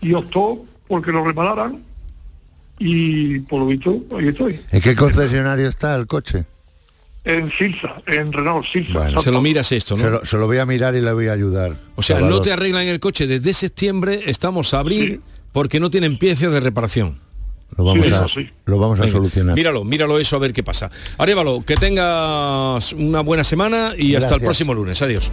[0.00, 1.82] Y optó porque lo repararan
[2.78, 4.60] y por lo visto, ahí estoy.
[4.70, 6.44] ¿En qué concesionario está el coche?
[7.26, 9.10] En Silsa, en Renault Silsa.
[9.20, 10.04] Se lo miras esto, ¿no?
[10.04, 11.76] Se lo, se lo voy a mirar y le voy a ayudar.
[11.96, 15.20] O sea, no te arreglan el coche desde septiembre, estamos a abril,
[15.50, 17.18] porque no tienen piezas de reparación.
[17.76, 18.50] Lo vamos, Sí, a, sí.
[18.66, 19.56] lo vamos a Venga, solucionar.
[19.56, 20.88] Míralo, míralo eso a ver qué pasa.
[21.18, 25.02] Arévalo, que tengas una buena semana y hasta el próximo lunes.
[25.02, 25.32] Adiós.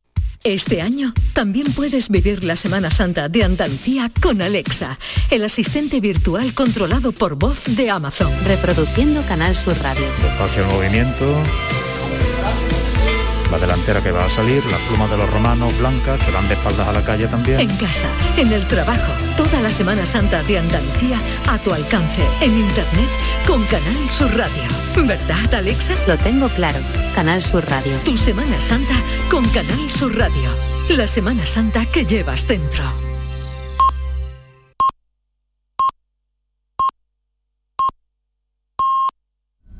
[0.43, 4.97] Este año también puedes vivir la Semana Santa de Andalucía con Alexa,
[5.29, 8.31] el asistente virtual controlado por voz de Amazon.
[8.47, 10.05] Reproduciendo Canal Sur Radio.
[10.73, 11.25] Movimiento.
[13.51, 16.53] La delantera que va a salir, las plumas de los romanos blancas que van de
[16.53, 17.59] espaldas a la calle también.
[17.59, 22.57] En casa, en el trabajo, toda la Semana Santa de Andalucía a tu alcance, en
[22.57, 23.09] internet
[23.45, 24.63] con Canal Sur Radio.
[25.05, 25.93] ¿Verdad, Alexa?
[26.07, 26.79] Lo tengo claro.
[27.13, 27.97] Canal Sur Radio.
[28.05, 28.95] Tu Semana Santa
[29.29, 30.49] con Canal Sur Radio.
[30.87, 33.10] La Semana Santa que llevas dentro.